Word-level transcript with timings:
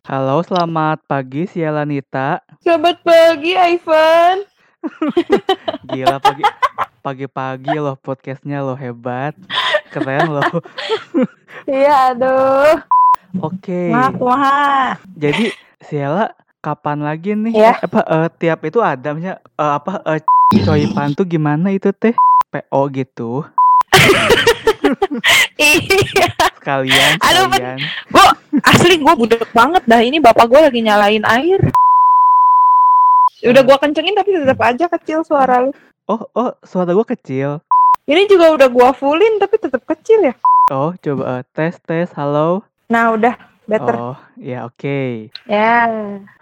Halo, 0.00 0.40
selamat 0.40 1.04
pagi 1.04 1.44
Sialanita. 1.44 2.40
Selamat 2.64 3.04
pagi, 3.04 3.52
Ivan. 3.52 4.48
Gila 5.92 6.16
pagi 6.16 6.40
pagi-pagi 7.04 7.76
loh 7.76 8.00
podcastnya 8.00 8.64
lo 8.64 8.72
hebat. 8.72 9.36
Keren 9.92 10.40
loh. 10.40 10.52
Iya, 11.68 12.16
aduh. 12.16 12.80
Oke. 13.44 13.92
Maaf, 13.92 14.16
maaf. 14.16 14.96
Jadi 15.12 15.52
Siala 15.84 16.32
kapan 16.64 17.04
lagi 17.04 17.36
nih? 17.36 17.52
Ya. 17.52 17.76
Apa 17.76 18.00
eh, 18.08 18.28
tiap 18.40 18.64
itu 18.64 18.80
ada 18.80 19.12
misalnya 19.12 19.44
eh, 19.44 19.72
apa 19.76 20.00
eh, 20.16 20.24
coipan 20.64 21.12
tuh 21.12 21.28
gimana 21.28 21.68
itu 21.76 21.92
teh? 21.92 22.16
PO 22.48 22.80
gitu. 22.96 23.44
Iya. 25.60 26.32
Sekalian 26.58 27.14
Aduh, 27.22 27.46
Ben. 27.52 27.78
Gue 28.60 28.68
asli 28.76 29.00
gue 29.00 29.14
budek 29.16 29.48
banget 29.56 29.82
dah. 29.88 30.00
Ini 30.04 30.20
bapak 30.20 30.44
gue 30.52 30.60
lagi 30.60 30.80
nyalain 30.84 31.24
air. 31.24 31.60
Udah 33.40 33.62
gue 33.64 33.76
kencengin 33.80 34.12
tapi 34.12 34.36
tetap 34.36 34.60
aja 34.60 34.84
kecil 34.84 35.24
suara 35.24 35.64
lu. 35.64 35.72
Oh, 36.10 36.28
oh, 36.36 36.52
suara 36.60 36.92
gua 36.92 37.06
kecil. 37.06 37.62
Ini 38.04 38.26
juga 38.28 38.52
udah 38.52 38.68
gue 38.68 38.88
fullin 38.98 39.40
tapi 39.40 39.56
tetap 39.56 39.86
kecil 39.88 40.28
ya. 40.28 40.34
Oh, 40.68 40.92
coba 40.92 41.40
eh, 41.40 41.42
tes 41.56 41.78
tes. 41.86 42.12
Halo. 42.12 42.66
Nah, 42.92 43.16
udah 43.16 43.38
better. 43.64 43.96
Oh, 43.96 44.18
ya 44.36 44.68
oke. 44.68 45.30
Ya. 45.48 45.88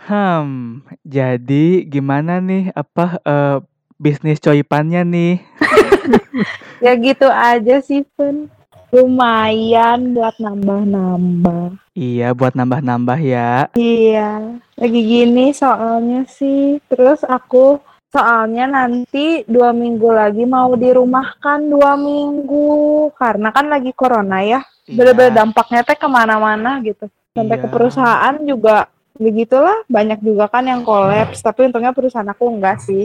Hmm, 0.08 0.82
jadi 1.06 1.86
gimana 1.86 2.42
nih 2.42 2.72
apa 2.74 3.22
eh, 3.22 3.56
bisnis 4.00 4.42
coipannya 4.42 5.06
nih? 5.06 5.34
Ya 6.78 6.94
gitu 6.94 7.26
aja 7.26 7.82
sih, 7.82 8.06
Pen. 8.14 8.46
Lumayan 8.88 10.16
buat 10.16 10.40
nambah-nambah. 10.40 11.76
Iya, 11.92 12.32
buat 12.32 12.56
nambah-nambah 12.56 13.18
ya. 13.20 13.68
Iya, 13.76 14.56
lagi 14.80 15.00
gini 15.04 15.52
soalnya 15.52 16.24
sih. 16.24 16.80
Terus 16.88 17.20
aku 17.20 17.84
soalnya 18.08 18.64
nanti 18.64 19.44
dua 19.44 19.76
minggu 19.76 20.08
lagi 20.08 20.48
mau 20.48 20.72
dirumahkan 20.72 21.68
dua 21.68 22.00
minggu 22.00 23.12
karena 23.12 23.52
kan 23.52 23.68
lagi 23.68 23.92
corona 23.92 24.40
ya. 24.40 24.64
Bener-bener 24.88 25.36
Iya. 25.36 25.38
dampaknya 25.44 25.80
teh 25.84 25.98
ke 26.00 26.08
mana-mana 26.08 26.80
gitu. 26.80 27.12
Sampai 27.36 27.60
ke 27.60 27.68
Iya. 27.68 27.74
perusahaan 27.76 28.36
juga 28.40 28.88
begitulah. 29.20 29.84
Banyak 29.84 30.24
juga 30.24 30.48
kan 30.48 30.64
yang 30.64 30.80
kolaps. 30.80 31.44
Tapi 31.44 31.68
untungnya 31.68 31.92
perusahaan 31.92 32.24
aku 32.24 32.48
enggak 32.48 32.80
sih. 32.80 33.04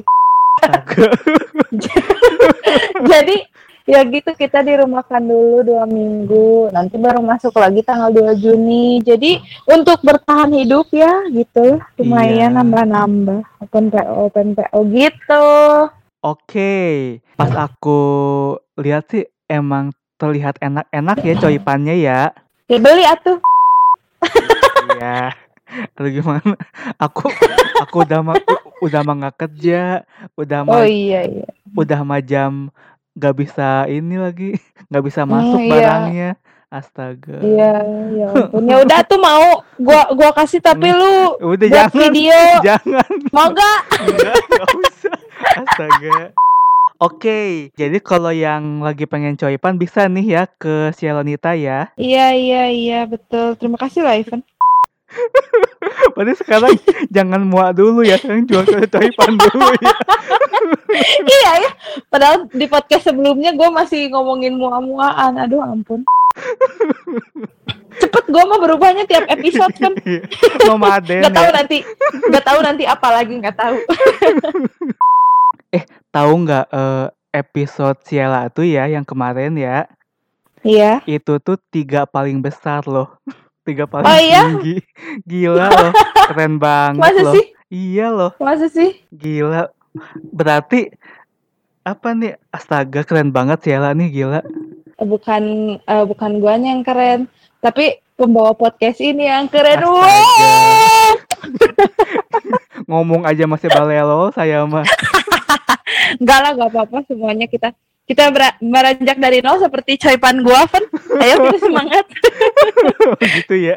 Jadi 3.12 3.36
ya 3.84 4.00
gitu 4.08 4.31
kita 4.34 4.64
dirumahkan 4.64 5.20
dulu 5.20 5.64
dua 5.64 5.84
minggu. 5.84 6.72
Nanti 6.72 6.95
baru 6.95 7.20
masuk 7.20 7.56
lagi 7.59 7.84
tanggal 7.84 8.12
2 8.12 8.40
Juni. 8.40 9.03
Jadi 9.03 9.40
untuk 9.67 10.00
bertahan 10.02 10.52
hidup 10.56 10.88
ya 10.95 11.28
gitu. 11.31 11.80
Lumayan 12.00 12.56
Iya. 12.56 12.58
nambah-nambah. 12.64 13.42
Open 13.67 13.86
PO, 13.92 14.14
open 14.31 14.48
PO 14.56 14.80
gitu. 14.92 15.48
Oke, 16.23 17.20
pas 17.36 17.52
aku 17.52 18.00
lihat 18.80 19.12
sih 19.12 19.28
emang 19.52 19.92
terlihat 20.16 20.56
enak-enak 20.64 21.20
ya 21.20 21.34
coipannya 21.36 21.95
ya. 22.00 22.31
Ya 22.72 22.78
beli 22.80 23.03
atuh. 23.03 23.44
Iya. 24.95 25.36
Aduh 26.00 26.12
gimana? 26.14 26.56
Aku 26.95 27.28
aku 27.81 28.08
udah 28.08 28.20
mah 28.23 28.40
udah 28.80 29.02
mah 29.03 29.16
nggak 29.20 29.36
kerja, 29.36 30.08
udah 30.40 30.64
mah 30.64 30.80
Oh 30.80 30.88
iya 30.88 31.28
iya. 31.28 31.47
udah 31.75 32.00
mah 32.08 32.23
jam 32.23 32.72
nggak 33.14 33.36
bisa 33.38 33.86
ini 33.89 34.16
lagi, 34.17 34.58
nggak 34.89 35.03
bisa 35.06 35.22
masuk 35.25 35.59
iya. 35.61 35.72
barangnya. 35.72 36.31
Astaga. 36.73 37.38
Iya, 37.45 37.73
ya 38.17 38.28
ampun. 38.33 38.66
Ya 38.66 38.81
udah 38.81 39.00
tuh 39.06 39.22
mau 39.22 39.61
gua 39.78 40.09
gua 40.17 40.33
kasih 40.33 40.58
tapi 40.58 40.89
lu 40.89 41.38
Udah 41.38 41.69
buat 41.69 41.94
jangan, 41.94 42.02
video. 42.02 42.39
jangan. 42.67 43.09
Mau 43.30 43.53
gak? 43.53 43.80
Enggak, 44.02 44.36
enggak 44.41 44.69
usah. 44.81 45.17
Astaga. 45.62 46.19
Oke, 46.97 47.69
jadi 47.78 47.97
kalau 48.02 48.34
yang 48.34 48.81
lagi 48.81 49.06
pengen 49.06 49.38
coipan 49.38 49.78
bisa 49.78 50.09
nih 50.09 50.25
ya 50.40 50.44
ke 50.50 50.90
Sialonita 50.97 51.53
ya. 51.53 51.94
Iya 51.94 52.34
iya 52.34 52.63
iya 52.73 53.00
betul. 53.06 53.53
Terima 53.53 53.78
kasih 53.78 54.02
lah 54.02 54.18
Ivan. 54.18 54.41
Berarti 56.13 56.34
sekarang 56.40 56.74
jangan 57.09 57.41
muak 57.44 57.74
dulu 57.74 58.01
ya, 58.01 58.18
sekarang 58.18 58.46
jual 58.46 58.63
ke 58.63 58.85
coipan 58.88 59.34
dulu 59.35 59.68
ya. 59.81 59.94
iya 61.25 61.51
ya. 61.59 61.72
Padahal 62.07 62.46
di 62.50 62.66
podcast 62.66 63.09
sebelumnya 63.09 63.53
gue 63.53 63.69
masih 63.69 64.09
ngomongin 64.09 64.56
mua-muaan. 64.56 65.38
Aduh 65.38 65.62
ampun. 65.62 66.06
Cepet 67.94 68.25
gue 68.25 68.44
mah 68.44 68.57
berubahnya 68.57 69.06
tiap 69.06 69.25
episode 69.29 69.73
kan. 69.78 69.94
Nomaden 70.66 71.22
Gak 71.25 71.34
tahu 71.34 71.50
ya. 71.50 71.53
nanti, 71.53 71.78
gak 72.31 72.46
tahu 72.46 72.59
nanti 72.66 72.84
apa 72.90 73.07
lagi 73.09 73.34
nggak 73.38 73.57
tahu. 73.57 73.78
Tahu 76.09 76.31
nggak 76.46 76.66
eh, 76.69 77.07
episode 77.34 77.97
Ciela 78.06 78.46
tuh 78.50 78.66
ya 78.66 78.85
yang 78.85 79.02
kemarin 79.02 79.57
ya, 79.57 79.90
Iya. 80.62 81.02
itu 81.09 81.41
tuh 81.41 81.57
tiga 81.73 82.06
paling 82.06 82.38
besar 82.40 82.85
loh. 82.85 83.18
Tiga 83.63 83.88
paling 83.88 84.03
Oh 84.06 84.19
iya? 84.19 84.44
tinggi. 84.46 84.75
Gila 85.24 85.68
loh, 85.68 85.91
keren 86.28 86.59
banget 86.59 87.00
Masa 87.00 87.22
loh. 87.24 87.34
sih? 87.34 87.46
Iya 87.68 88.07
loh. 88.12 88.31
Masa 88.38 88.68
sih? 88.68 89.00
Gila. 89.09 89.72
Berarti 90.29 90.91
apa 91.81 92.12
nih? 92.12 92.35
Astaga, 92.50 93.03
keren 93.03 93.31
banget 93.31 93.63
Ciela 93.63 93.96
nih, 93.96 94.12
gila. 94.12 94.40
Bukan 95.00 95.44
eh, 95.79 96.03
bukan 96.03 96.31
guanya 96.38 96.75
yang 96.75 96.84
keren, 96.84 97.31
tapi 97.59 97.97
pembawa 98.13 98.52
podcast 98.52 99.00
ini 99.00 99.25
yang 99.25 99.47
keren. 99.47 99.79
Ngomong 102.84 103.23
aja 103.23 103.47
masih 103.47 103.72
balelo 103.72 104.28
saya 104.31 104.68
mah. 104.68 104.84
Enggak 106.19 106.40
lah, 106.40 106.52
gak 106.53 106.69
apa-apa 106.69 106.97
semuanya 107.07 107.47
kita 107.47 107.72
kita 108.03 108.36
beranjak 108.59 109.18
dari 109.18 109.40
nol 109.40 109.64
seperti 109.64 109.96
coipan 109.96 110.44
gua 110.44 110.68
kan. 110.68 110.84
Ayo 111.24 111.36
kita 111.47 111.58
semangat. 111.68 112.06
gitu 113.24 113.56
ya. 113.56 113.75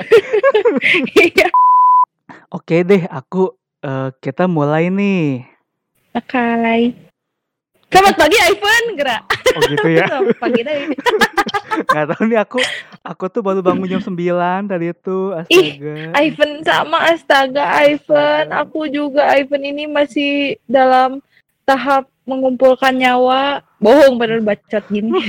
Iya. 1.14 1.48
Oke 2.50 2.82
deh, 2.82 3.06
aku 3.10 3.54
eh, 3.82 4.09
kita 4.19 4.50
mulai 4.50 4.91
nih. 4.91 5.47
Oke. 6.14 6.47
Selamat 7.87 8.14
pagi 8.19 8.34
Ivan, 8.34 8.84
gerak. 8.98 9.22
Oh 9.54 9.62
gitu 9.62 9.88
ya. 9.94 10.06
Selamat 10.10 10.37
pagi 10.43 10.60
deh. 10.66 10.76
Nggak 11.93 12.06
tahu 12.10 12.22
nih 12.26 12.38
aku 12.41 12.58
aku 13.04 13.25
tuh 13.31 13.43
baru 13.47 13.60
bangun 13.62 13.87
jam 13.87 14.03
9 14.03 14.16
tadi 14.66 14.91
itu. 14.91 15.19
Ih, 15.53 15.69
Astaga. 15.78 15.94
Ivan 16.19 16.50
sama 16.66 16.98
astaga 17.14 17.64
Ivan. 17.84 18.44
Aku 18.50 18.91
juga 18.91 19.28
Ivan 19.38 19.62
ini 19.62 19.84
masih 19.87 20.58
dalam 20.66 21.22
tahap 21.62 22.10
mengumpulkan 22.26 22.98
nyawa. 22.98 23.62
Bohong 23.81 24.20
bener 24.20 24.42
bacot 24.42 24.84
gini. 24.91 25.14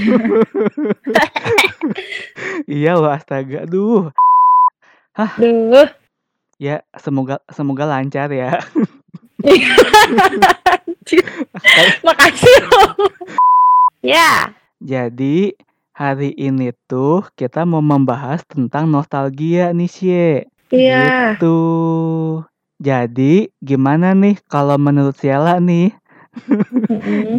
Iya 2.67 2.99
loh 2.99 3.13
astaga. 3.13 3.63
Aduh. 3.63 4.11
Duh. 5.39 5.89
Ya, 6.57 6.81
semoga 6.99 7.39
semoga 7.53 7.85
lancar 7.85 8.33
ya. 8.33 8.59
Makasih 12.05 12.57
loh. 12.67 12.91
Ya. 14.03 14.51
Jadi 14.81 15.53
hari 15.93 16.33
ini 16.35 16.73
tuh 16.89 17.23
kita 17.37 17.63
mau 17.63 17.81
membahas 17.81 18.43
tentang 18.45 18.89
nostalgia 18.89 19.71
nih, 19.71 19.89
Sye. 19.89 20.33
Iya. 20.73 21.37
Gitu. 21.37 21.57
Jadi 22.77 23.49
gimana 23.63 24.13
nih 24.13 24.37
kalau 24.45 24.77
menurut 24.77 25.17
Siala 25.17 25.57
nih? 25.57 25.93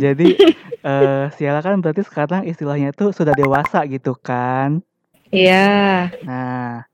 Jadi 0.02 0.38
eh 0.84 1.24
Siala 1.34 1.60
kan 1.64 1.82
berarti 1.82 2.02
sekarang 2.06 2.46
istilahnya 2.46 2.94
tuh 2.94 3.10
sudah 3.10 3.34
dewasa 3.34 3.82
gitu 3.90 4.14
kan. 4.18 4.82
Iya. 5.28 6.08
Nah, 6.24 6.86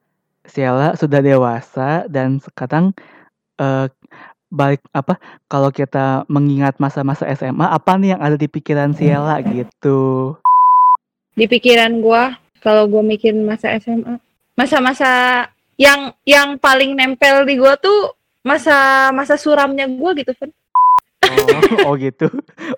Siala 0.44 0.99
sudah 0.99 1.20
dewasa 1.25 2.05
dan 2.11 2.40
sekarang 2.40 2.93
eh 3.61 3.88
balik 4.55 4.87
apa 4.94 5.19
kalau 5.50 5.75
kita 5.75 6.23
mengingat 6.31 6.78
masa-masa 6.78 7.26
SMA 7.34 7.67
apa 7.67 7.99
nih 7.99 8.14
yang 8.14 8.23
ada 8.23 8.38
di 8.38 8.46
pikiran 8.46 8.94
Siala 8.94 9.43
gitu. 9.43 10.34
Di 11.34 11.50
pikiran 11.50 11.99
gua 11.99 12.38
kalau 12.62 12.87
gua 12.87 13.02
mikirin 13.02 13.43
masa 13.43 13.75
SMA, 13.82 14.23
masa-masa 14.55 15.44
yang 15.75 16.14
yang 16.23 16.55
paling 16.62 16.94
nempel 16.94 17.43
di 17.43 17.58
gua 17.58 17.75
tuh 17.75 18.14
masa 18.46 19.11
masa 19.11 19.34
suramnya 19.34 19.90
gua 19.90 20.14
gitu 20.14 20.31
kan. 20.38 20.55
Oh, 21.34 21.86
oh 21.90 21.94
gitu. 21.98 22.26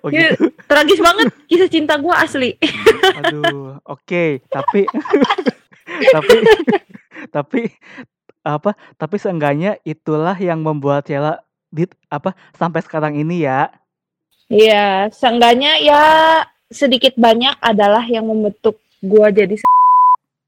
Oh 0.03 0.09
Iya. 0.09 0.33
gitu. 0.33 0.51
Tragis 0.65 0.99
banget 0.99 1.27
kisah 1.47 1.69
cinta 1.69 1.93
gua 1.99 2.23
asli. 2.23 2.55
Aduh, 3.21 3.77
oke, 3.85 4.41
tapi 4.49 4.89
tapi 6.15 6.35
tapi 7.29 7.61
apa? 8.43 8.75
Tapi 8.95 9.15
seenggaknya 9.19 9.79
itulah 9.83 10.35
yang 10.39 10.63
membuat 10.63 11.07
Ciela 11.07 11.43
di 11.67 11.85
apa 12.07 12.33
sampai 12.55 12.81
sekarang 12.83 13.13
ini 13.19 13.43
ya. 13.43 13.69
Iya, 14.47 15.11
seenggaknya 15.11 15.75
ya 15.83 16.03
sedikit 16.71 17.15
banyak 17.19 17.59
adalah 17.59 18.03
yang 18.07 18.27
membentuk 18.27 18.79
gua 19.03 19.31
jadi 19.31 19.59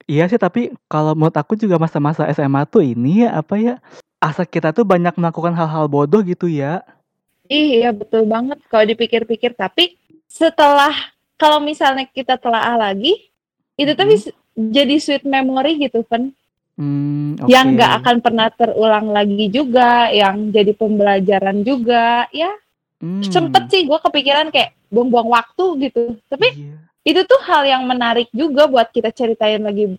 Iya 0.09 0.25
sih, 0.25 0.41
tapi 0.41 0.73
kalau 0.89 1.13
menurut 1.13 1.37
aku 1.37 1.53
juga 1.53 1.77
masa-masa 1.77 2.25
SMA 2.33 2.65
tuh 2.65 2.81
ini 2.81 3.29
ya, 3.29 3.37
apa 3.37 3.61
ya, 3.61 3.77
asa 4.17 4.41
kita 4.41 4.73
tuh 4.73 4.81
banyak 4.81 5.13
melakukan 5.13 5.53
hal-hal 5.53 5.85
bodoh 5.85 6.25
gitu 6.25 6.49
ya. 6.49 6.81
Iya, 7.49 7.89
betul 7.91 8.29
banget 8.29 8.61
kalau 8.69 8.85
dipikir-pikir. 8.85 9.57
Tapi 9.57 9.97
setelah 10.29 10.93
kalau 11.33 11.57
misalnya 11.57 12.05
kita 12.05 12.37
telaah 12.37 12.77
lagi, 12.77 13.17
itu 13.73 13.91
tuh 13.97 14.05
bis 14.05 14.29
jadi 14.53 14.95
sweet 15.01 15.25
memory 15.25 15.89
gitu 15.89 16.05
kan. 16.05 16.29
Mmm, 16.79 17.49
Yang 17.49 17.65
nggak 17.75 17.91
akan 17.99 18.15
pernah 18.23 18.47
terulang 18.53 19.11
lagi 19.11 19.49
juga, 19.51 20.13
yang 20.13 20.53
jadi 20.53 20.71
pembelajaran 20.77 21.65
juga, 21.65 22.29
ya 22.31 22.53
sempet 23.25 23.67
Mmm. 23.67 23.71
sih 23.71 23.81
gue 23.87 23.99
kepikiran 23.99 24.51
kayak 24.51 24.75
buang-buang 24.91 25.31
waktu 25.31 25.89
gitu. 25.89 26.19
Tapi 26.29 26.47
Iya. 26.53 26.75
itu 27.03 27.21
tuh 27.25 27.39
hal 27.47 27.63
yang 27.65 27.83
menarik 27.87 28.27
juga 28.35 28.67
buat 28.67 28.91
kita 28.91 29.09
ceritain 29.15 29.63
lagi 29.63 29.95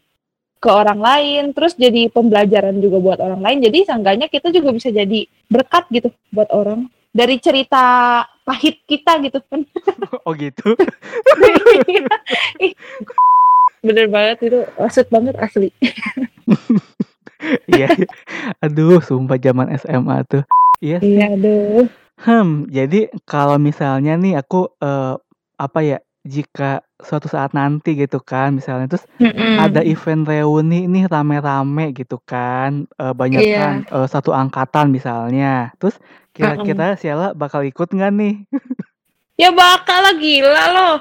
ke 0.61 0.69
orang 0.69 1.01
lain, 1.01 1.43
terus 1.57 1.73
jadi 1.73 2.13
pembelajaran 2.13 2.77
juga 2.79 3.01
buat 3.01 3.19
orang 3.25 3.41
lain. 3.41 3.59
Jadi 3.65 3.89
seenggaknya 3.89 4.29
kita 4.29 4.53
juga 4.53 4.77
bisa 4.77 4.93
jadi 4.93 5.25
berkat 5.49 5.89
gitu 5.89 6.13
buat 6.31 6.53
orang. 6.53 6.87
Dari 7.11 7.43
cerita 7.43 7.83
pahit 8.47 8.87
kita 8.87 9.19
gitu 9.27 9.43
kan. 9.51 9.67
Oh 10.27 10.35
gitu? 10.35 10.75
Bener 13.87 14.07
banget 14.13 14.39
itu, 14.47 14.61
maksud 14.77 15.07
banget 15.09 15.35
asli. 15.41 15.73
Iya, 17.67 17.89
aduh 18.61 19.01
sumpah 19.01 19.41
zaman 19.41 19.73
SMA 19.81 20.17
tuh. 20.29 20.45
Iya 20.85 21.01
sih. 21.01 21.17
Iya, 21.17 21.27
aduh. 21.35 21.89
Hmm, 22.21 22.69
jadi 22.69 23.09
kalau 23.25 23.57
misalnya 23.57 24.13
nih 24.21 24.37
aku, 24.37 24.69
eee, 24.77 25.15
apa 25.57 25.79
ya, 25.81 25.99
jika 26.29 26.85
suatu 27.03 27.27
saat 27.27 27.53
nanti 27.53 27.97
gitu 27.97 28.21
kan, 28.21 28.55
misalnya 28.55 28.97
terus 28.97 29.05
ada 29.57 29.81
Mhm. 29.81 29.91
event 29.91 30.23
reuni 30.25 30.85
nih 30.87 31.05
rame-rame 31.07 31.93
gitu 31.93 32.21
kan, 32.23 32.87
eee, 32.97 33.13
banyakan, 33.13 33.85
Iya. 33.85 33.93
eee, 33.93 34.07
satu 34.07 34.31
angkatan 34.33 34.89
misalnya. 34.89 35.73
Terus 35.81 35.97
kira-kira 36.31 36.95
Sheila 36.97 37.33
bakal 37.33 37.65
ikut 37.65 37.91
nggak 37.91 38.13
nih? 38.15 38.35
Ya 39.41 39.49
bakal 39.49 40.05
lah, 40.05 40.15
gila 40.21 40.65
loh. 40.69 40.95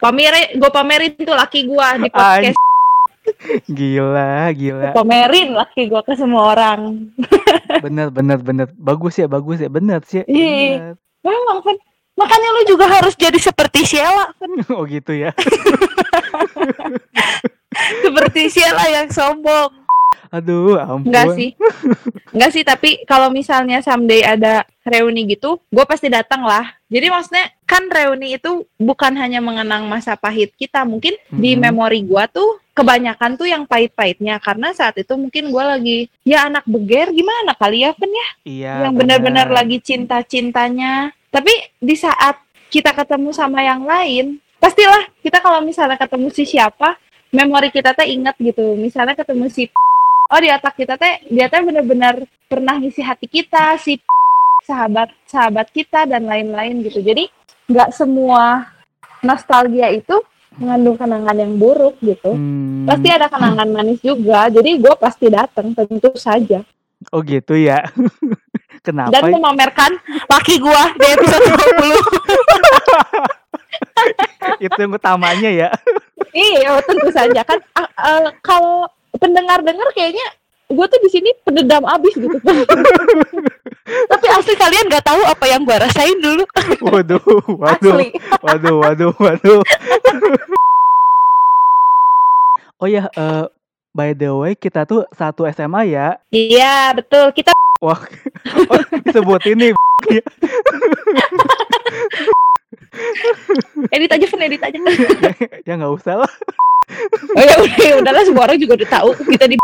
Pamere 0.00 0.56
gue 0.56 0.70
pamerin 0.72 1.12
tuh 1.20 1.36
laki 1.36 1.68
gua 1.68 2.00
di 2.00 2.08
podcast. 2.08 2.56
gila 3.68 4.48
gila. 4.56 4.96
Pamerin 4.96 5.52
laki 5.52 5.92
gua 5.92 6.00
ke 6.00 6.16
semua 6.16 6.56
orang. 6.56 7.12
Bener 7.84 8.08
bener 8.08 8.40
bener. 8.40 8.66
Bagus 8.74 9.20
ya 9.20 9.28
bagus 9.28 9.60
ya, 9.60 9.68
bener 9.68 10.00
sih, 10.02 10.24
Iya, 10.24 10.96
memang 11.20 11.60
kan. 11.60 11.76
Makanya 12.18 12.48
lu 12.50 12.62
juga 12.66 12.86
harus 12.90 13.14
jadi 13.14 13.38
seperti 13.38 13.86
Sheila 13.86 14.26
kan. 14.34 14.50
Oh 14.74 14.82
gitu 14.84 15.14
ya? 15.14 15.30
Seperti 18.02 18.50
Sheila 18.50 18.84
yang 18.90 19.08
sombong. 19.08 19.70
Aduh, 20.28 20.76
Enggak 20.76 21.24
ampun. 21.24 21.36
sih. 21.40 21.50
Enggak 22.36 22.50
sih, 22.52 22.60
tapi 22.60 22.90
kalau 23.06 23.32
misalnya 23.32 23.80
someday 23.80 24.20
ada 24.20 24.60
reuni 24.84 25.24
gitu, 25.24 25.56
gue 25.64 25.84
pasti 25.88 26.12
datang 26.12 26.44
lah. 26.44 26.68
Jadi 26.88 27.06
maksudnya 27.08 27.48
kan 27.64 27.88
reuni 27.88 28.36
itu 28.36 28.64
bukan 28.76 29.16
hanya 29.16 29.40
mengenang 29.40 29.88
masa 29.88 30.20
pahit 30.20 30.52
kita, 30.58 30.84
mungkin 30.84 31.16
di 31.30 31.56
Mhm. 31.56 31.60
memori 31.62 32.00
gue 32.02 32.24
tuh 32.28 32.60
kebanyakan 32.72 33.34
tuh 33.34 33.48
yang 33.48 33.64
pahit-pahitnya 33.64 34.36
karena 34.38 34.70
saat 34.70 34.94
itu 34.96 35.10
mungkin 35.14 35.48
gue 35.48 35.64
lagi 35.64 35.98
ya 36.22 36.46
anak 36.46 36.62
beger 36.62 37.10
gimana 37.10 37.50
kali 37.52 37.82
ya 37.82 37.90
kan 37.90 38.06
ya, 38.06 38.28
Iya, 38.44 38.72
yang 38.86 38.94
benar-benar 38.94 39.48
lagi 39.48 39.80
cinta-cintanya. 39.80 41.10
Tapi 41.28 41.52
di 41.80 41.94
saat 41.94 42.40
kita 42.68 42.92
ketemu 42.92 43.30
sama 43.32 43.60
yang 43.64 43.84
lain, 43.84 44.40
pastilah 44.60 45.08
kita 45.20 45.40
kalau 45.40 45.60
misalnya 45.64 46.00
ketemu 46.00 46.28
si 46.32 46.44
siapa, 46.44 46.96
memori 47.32 47.68
kita 47.68 47.92
teh 47.92 48.08
inget 48.08 48.36
gitu. 48.40 48.76
Misalnya 48.76 49.16
ketemu 49.16 49.48
si 49.52 49.68
oh 50.28 50.40
di 50.40 50.48
otak 50.52 50.76
kita 50.76 51.00
teh 51.00 51.24
dia 51.32 51.48
teh 51.48 51.60
benar-benar 51.64 52.24
pernah 52.48 52.76
ngisi 52.76 53.00
hati 53.00 53.28
kita 53.28 53.80
si 53.80 53.96
sahabat 54.64 55.08
sahabat 55.24 55.72
kita 55.72 56.04
dan 56.04 56.28
lain-lain 56.28 56.84
gitu 56.84 57.00
jadi 57.00 57.24
nggak 57.72 57.96
semua 57.96 58.68
nostalgia 59.24 59.88
itu 59.88 60.20
mengandung 60.60 61.00
kenangan 61.00 61.36
yang 61.36 61.56
buruk 61.56 61.96
gitu 62.04 62.36
pasti 62.84 63.08
Mmm. 63.08 63.16
ada 63.16 63.26
kenangan 63.32 63.68
manis 63.72 64.00
juga 64.04 64.52
jadi 64.52 64.76
gue 64.76 64.94
pasti 65.00 65.26
datang 65.32 65.72
tentu 65.72 66.12
saja 66.20 66.60
Oh 67.14 67.22
gitu 67.22 67.54
ya? 67.54 67.86
dan 68.84 69.10
Kenapa? 69.10 69.28
memamerkan 69.32 69.92
laki 70.28 70.58
gue 70.58 70.82
di 70.98 71.06
episode 71.06 71.44
20 71.44 71.98
Itu 74.64 74.78
yang 74.78 74.92
utamanya 74.94 75.50
ya? 75.50 75.68
iya 76.34 76.76
tentu 76.84 77.08
saja 77.10 77.40
kan 77.42 77.58
ah, 77.74 77.86
eh, 77.88 78.28
kalau 78.44 78.86
pendengar 79.16 79.62
dengar 79.64 79.86
kayaknya 79.94 80.22
gue 80.68 80.86
tuh 80.86 81.00
di 81.00 81.08
sini 81.08 81.30
pendendam 81.42 81.80
abis 81.88 82.12
gitu 82.12 82.36
tapi 84.12 84.26
asli 84.28 84.52
kalian 84.52 84.84
nggak 84.92 85.00
tahu 85.00 85.16
apa 85.24 85.44
yang 85.48 85.64
gue 85.64 85.72
rasain 85.72 86.18
dulu 86.20 86.44
Waduh 86.84 87.24
waduh 87.56 87.96
asli 87.96 88.08
waduh 88.44 88.76
waduh 88.84 89.12
waduh. 89.16 89.60
Oh 92.78 92.86
ya, 92.86 93.10
eee, 93.10 93.44
by 93.90 94.14
the 94.14 94.30
way 94.30 94.54
kita 94.54 94.86
tuh 94.86 95.02
satu 95.10 95.48
SMA 95.50 95.90
ya? 95.90 96.14
iya 96.30 96.94
betul 96.94 97.34
kita 97.34 97.50
Wah, 97.78 98.00
oh 98.70 98.82
disebutin 99.00 99.54
nih 99.56 99.70
ya? 100.10 100.22
edit 103.90 104.10
aja 104.10 104.26
Fen 104.26 104.42
edit 104.42 104.60
aja 104.60 104.78
Ya 105.68 105.72
nggak 105.74 105.92
usah 105.92 106.14
lah. 106.18 106.32
oh 107.36 107.42
ya 107.42 107.54
udah 107.54 107.78
ya 107.78 107.94
udahlah 108.00 108.22
semua 108.24 108.42
orang 108.44 108.58
juga 108.58 108.74
udah 108.76 108.88
tahu 108.90 109.10
kita 109.28 109.44
di 109.46 109.56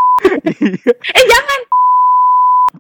Iya. 0.55 0.93
eh 0.93 1.25
jangan 1.27 1.61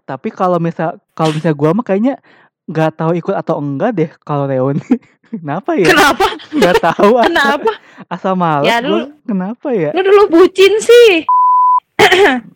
Tapi 0.06 0.28
kalau 0.30 0.58
misal 0.58 0.96
kalau 1.12 1.32
misal 1.32 1.52
gua 1.52 1.72
mah 1.72 1.82
kayaknya 1.82 2.20
nggak 2.66 2.94
tahu 2.94 3.12
ikut 3.14 3.34
atau 3.34 3.58
enggak 3.58 3.90
deh 3.92 4.10
kalau 4.20 4.44
reuni. 4.44 4.80
Kenapa 5.26 5.74
ya? 5.74 5.88
kenapa 5.88 6.26
Nggak 6.48 6.76
tahu 6.80 7.10
kenapa 7.20 7.70
asa 8.06 8.30
males 8.32 8.64
ya 8.64 8.78
gua. 8.78 8.86
dulu 8.86 9.04
Kenapa 9.24 9.68
ya? 9.70 9.90
lu 9.90 10.00
dulu 10.02 10.22
bucin 10.30 10.72
sih 10.78 11.24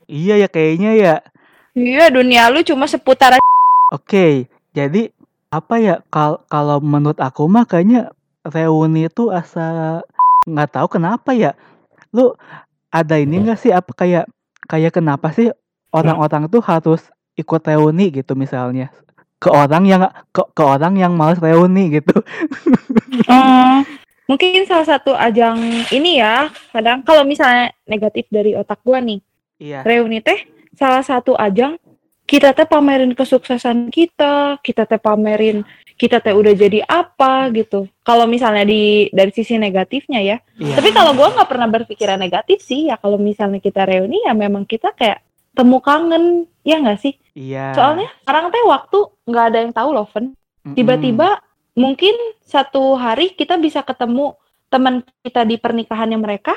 Iya 0.07 0.35
ya 0.39 0.49
kayaknya 0.49 0.91
ya. 0.95 1.15
Iya 1.79 2.11
dunia 2.11 2.51
lu 2.51 2.61
cuma 2.67 2.91
seputaran 2.91 3.39
Oke, 3.89 4.45
jadi 4.77 5.09
apa 5.49 5.81
ya, 5.81 6.05
kal 6.13 6.45
kalau 6.53 6.77
menurut 6.77 7.17
aku 7.17 7.49
mah 7.49 7.65
kayaknya 7.65 8.13
reuni 8.45 9.09
itu 9.09 9.33
asa 9.33 10.01
nggak 10.45 10.77
tahu 10.77 11.01
kenapa 11.01 11.33
ya. 11.33 11.57
Lu 12.13 12.37
ada 12.93 13.17
ini 13.17 13.41
nggak 13.41 13.57
sih, 13.57 13.73
apa 13.73 13.89
kayak 13.97 14.29
kayak 14.69 14.93
kenapa 14.93 15.33
sih 15.33 15.49
orang-orang 15.89 16.53
tuh 16.53 16.61
harus 16.61 17.01
ikut 17.33 17.65
reuni 17.65 18.13
gitu 18.13 18.37
misalnya? 18.37 18.93
Ke 19.41 19.49
orang 19.49 19.89
yang 19.89 20.05
ke 20.37 20.43
ke 20.53 20.61
orang 20.61 21.01
yang 21.01 21.17
males 21.17 21.41
reuni 21.41 21.89
gitu. 21.89 22.13
Hmm, 23.25 23.89
mungkin 24.29 24.69
salah 24.69 24.85
satu 24.85 25.17
ajang 25.17 25.57
ini 25.89 26.21
ya 26.21 26.53
kadang 26.77 27.01
kalau 27.01 27.25
misalnya 27.25 27.73
negatif 27.89 28.29
dari 28.29 28.53
otak 28.53 28.85
gua 28.85 29.01
nih 29.01 29.25
Iya. 29.59 29.81
reuni 29.83 30.21
teh 30.21 30.45
salah 30.79 31.03
satu 31.03 31.35
ajang 31.35 31.75
kita 32.29 32.55
teh 32.55 32.69
pamerin 32.69 33.11
kesuksesan 33.19 33.91
kita 33.91 34.63
kita 34.63 34.87
teh 34.87 35.01
pamerin 35.03 35.67
kita 35.99 36.23
teh 36.23 36.31
udah 36.31 36.55
jadi 36.55 36.87
apa 36.87 37.51
gitu 37.51 37.91
kalau 38.07 38.31
misalnya 38.31 38.63
di 38.63 39.11
dari 39.11 39.35
sisi 39.35 39.59
negatifnya 39.59 40.23
ya 40.23 40.39
Iya. 40.55 40.79
tapi 40.79 40.95
kalau 40.95 41.19
gua 41.19 41.35
nggak 41.35 41.51
pernah 41.51 41.67
berpikiran 41.67 42.23
negatif 42.23 42.63
sih 42.63 42.87
ya 42.87 42.95
kalau 42.95 43.19
misalnya 43.19 43.59
kita 43.59 43.83
reuni 43.83 44.23
ya 44.23 44.37
memang 44.39 44.63
kita 44.63 44.95
kayak 44.95 45.19
temu 45.57 45.83
kangen 45.83 46.47
ya 46.63 46.79
nggak 46.79 47.01
sih 47.03 47.19
Iya. 47.35 47.75
soalnya 47.75 48.07
sekarang 48.23 48.55
teh 48.55 48.63
waktu 48.63 48.99
nggak 49.27 49.45
ada 49.51 49.59
yang 49.67 49.73
tahu 49.75 49.91
loh 49.91 50.07
Mhm. 50.15 50.77
tiba-tiba 50.79 51.43
mungkin 51.75 52.15
satu 52.45 52.95
hari 52.95 53.35
kita 53.35 53.59
bisa 53.59 53.83
ketemu 53.83 54.39
teman 54.69 55.01
kita 55.25 55.49
di 55.49 55.57
pernikahannya 55.57 56.19
mereka 56.21 56.55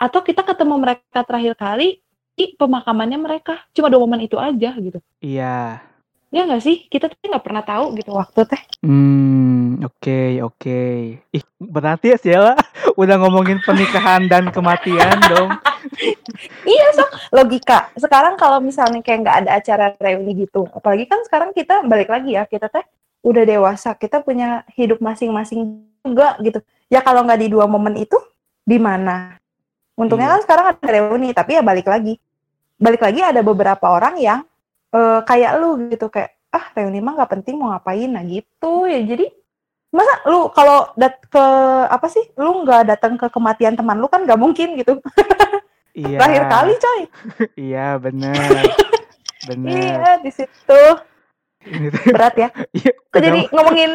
atau 0.00 0.24
kita 0.24 0.40
ketemu 0.42 0.74
mereka 0.80 1.20
terakhir 1.28 1.54
kali 1.60 2.00
di 2.40 2.56
pemakamannya 2.56 3.20
mereka 3.20 3.60
cuma 3.70 3.92
dua 3.92 4.00
momen 4.00 4.24
itu 4.24 4.40
aja 4.40 4.72
gitu 4.72 4.96
Iya. 5.20 5.84
ya 6.30 6.40
nggak 6.46 6.62
sih 6.62 6.88
kita 6.88 7.06
tuh 7.06 7.20
nggak 7.20 7.44
pernah 7.44 7.60
tahu 7.60 7.92
gitu 7.94 8.16
waktu 8.16 8.40
teh 8.46 8.62
Mmm, 8.80 9.84
oke 9.84 10.20
oke. 10.40 10.80
Ih, 11.28 11.44
berarti 11.58 12.06
ya 12.10 12.16
Sheila 12.16 12.54
udah 13.00 13.16
ngomongin 13.18 13.60
pernikahan 13.60 14.24
dan 14.24 14.48
kematian 14.48 15.20
dong. 15.28 15.50
iya 16.64 16.86
sok 16.92 17.10
logika 17.30 17.92
sekarang 17.94 18.36
kalau 18.36 18.56
misalnya 18.58 19.00
kayak 19.00 19.20
nggak 19.20 19.36
ada 19.38 19.50
acara 19.54 19.86
reuni 19.96 20.32
gitu 20.38 20.64
apalagi 20.70 21.04
kan 21.04 21.20
sekarang 21.26 21.50
kita 21.50 21.84
balik 21.84 22.08
lagi 22.08 22.36
ya 22.36 22.44
kita 22.44 22.68
teh 22.68 22.84
udah 23.20 23.44
dewasa 23.44 23.92
kita 23.94 24.20
punya 24.20 24.64
hidup 24.72 24.96
masing-masing 24.98 25.84
juga 26.00 26.40
gitu 26.40 26.60
ya 26.88 27.00
kalau 27.00 27.20
nggak 27.20 27.36
di 27.38 27.48
dua 27.48 27.68
momen 27.68 27.96
itu 27.96 28.16
di 28.62 28.80
mana 28.80 29.36
untungnya 29.92 30.24
Iya. 30.26 30.34
kan 30.36 30.42
sekarang 30.46 30.66
ada 30.72 30.86
reuni 30.86 31.28
tapi 31.30 31.56
ya 31.56 31.62
balik 31.62 31.84
lagi 31.84 32.16
balik 32.80 33.04
lagi 33.04 33.20
ada 33.20 33.44
beberapa 33.44 33.86
orang 33.92 34.16
yang 34.16 34.40
eh, 34.96 35.20
kayak 35.22 35.52
lu 35.60 35.92
gitu 35.92 36.08
kayak 36.08 36.32
ah 36.50 36.66
reuni 36.74 36.98
mah 36.98 37.14
nggak 37.14 37.32
penting 37.38 37.60
mau 37.60 37.70
ngapain 37.70 38.10
nah 38.10 38.24
gitu 38.26 38.88
ya 38.90 38.98
jadi 39.06 39.30
masa 39.94 40.22
lu 40.26 40.50
kalau 40.50 40.90
dat 40.98 41.18
ke 41.30 41.44
apa 41.86 42.06
sih 42.10 42.24
lu 42.40 42.66
nggak 42.66 42.90
datang 42.90 43.14
ke 43.14 43.26
kematian 43.30 43.78
teman 43.78 43.98
lu 43.98 44.10
kan 44.10 44.26
nggak 44.26 44.40
mungkin 44.40 44.74
gitu 44.80 44.98
Iya. 45.90 46.18
Terakhir 46.22 46.44
kali 46.46 46.74
coy. 46.78 47.00
Iya, 47.70 47.86
bener. 47.98 48.62
bener. 49.50 49.74
Iya 49.74 50.10
di 50.22 50.30
situ 50.30 50.82
Ini 51.60 51.86
tuh, 51.88 52.00
berat 52.10 52.34
ya. 52.34 52.48
iya, 52.72 52.88
Kok 52.88 53.12
udah, 53.12 53.20
jadi 53.22 53.40
ngomongin 53.52 53.90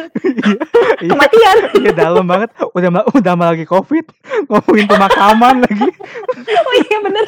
iya, 1.02 1.10
kematian? 1.10 1.56
iya, 1.74 1.90
dalam 1.92 2.22
banget. 2.22 2.54
Udah 2.70 2.88
udah 3.10 3.32
mau 3.34 3.46
lagi 3.46 3.64
covid, 3.64 4.06
ngomongin 4.46 4.86
pemakaman 4.86 5.66
lagi. 5.66 5.88
Oh 6.46 6.74
iya 6.78 6.98
bener. 7.00 7.26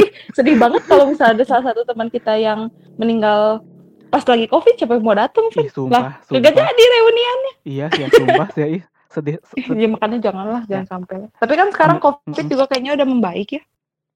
Ih, 0.00 0.08
Sedih 0.32 0.56
banget 0.56 0.82
kalau 0.84 1.04
misalnya 1.06 1.36
ada 1.36 1.44
salah 1.44 1.64
satu 1.66 1.84
teman 1.84 2.08
kita 2.08 2.32
yang 2.34 2.68
meninggal 2.96 3.60
pas 4.06 4.24
lagi 4.24 4.46
covid 4.46 4.72
siapa 4.72 4.96
yang 4.96 5.04
mau 5.04 5.12
datang 5.12 5.52
Ih, 5.52 5.56
Lah, 5.58 5.68
sumpah, 5.68 6.02
sumpah. 6.24 6.40
jadi 6.40 6.82
reuniannya. 6.88 7.52
Iya, 7.62 7.86
ya 7.92 8.06
sumpah 8.08 8.48
sih, 8.50 8.80
ih, 8.80 8.82
sedih. 9.06 9.36
se- 9.44 9.60
se- 9.62 9.76
Ya 9.76 9.84
makanya 9.86 10.18
janganlah, 10.22 10.62
jangan 10.64 10.86
sampai. 10.88 11.28
Tapi 11.34 11.52
kan 11.52 11.68
sekarang 11.68 11.98
covid 11.98 12.44
juga 12.46 12.64
kayaknya 12.66 12.96
udah 12.96 13.04
membaik 13.04 13.52
ya. 13.52 13.62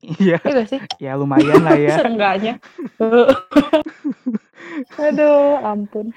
Iya, 0.00 0.41
Iya 0.41 0.65
sih? 0.65 0.81
ya 0.97 1.12
lumayan 1.12 1.61
lah 1.61 1.77
ya. 1.77 1.93
Seenggaknya. 2.00 2.57
Aduh, 4.99 5.61
ampun. 5.64 6.12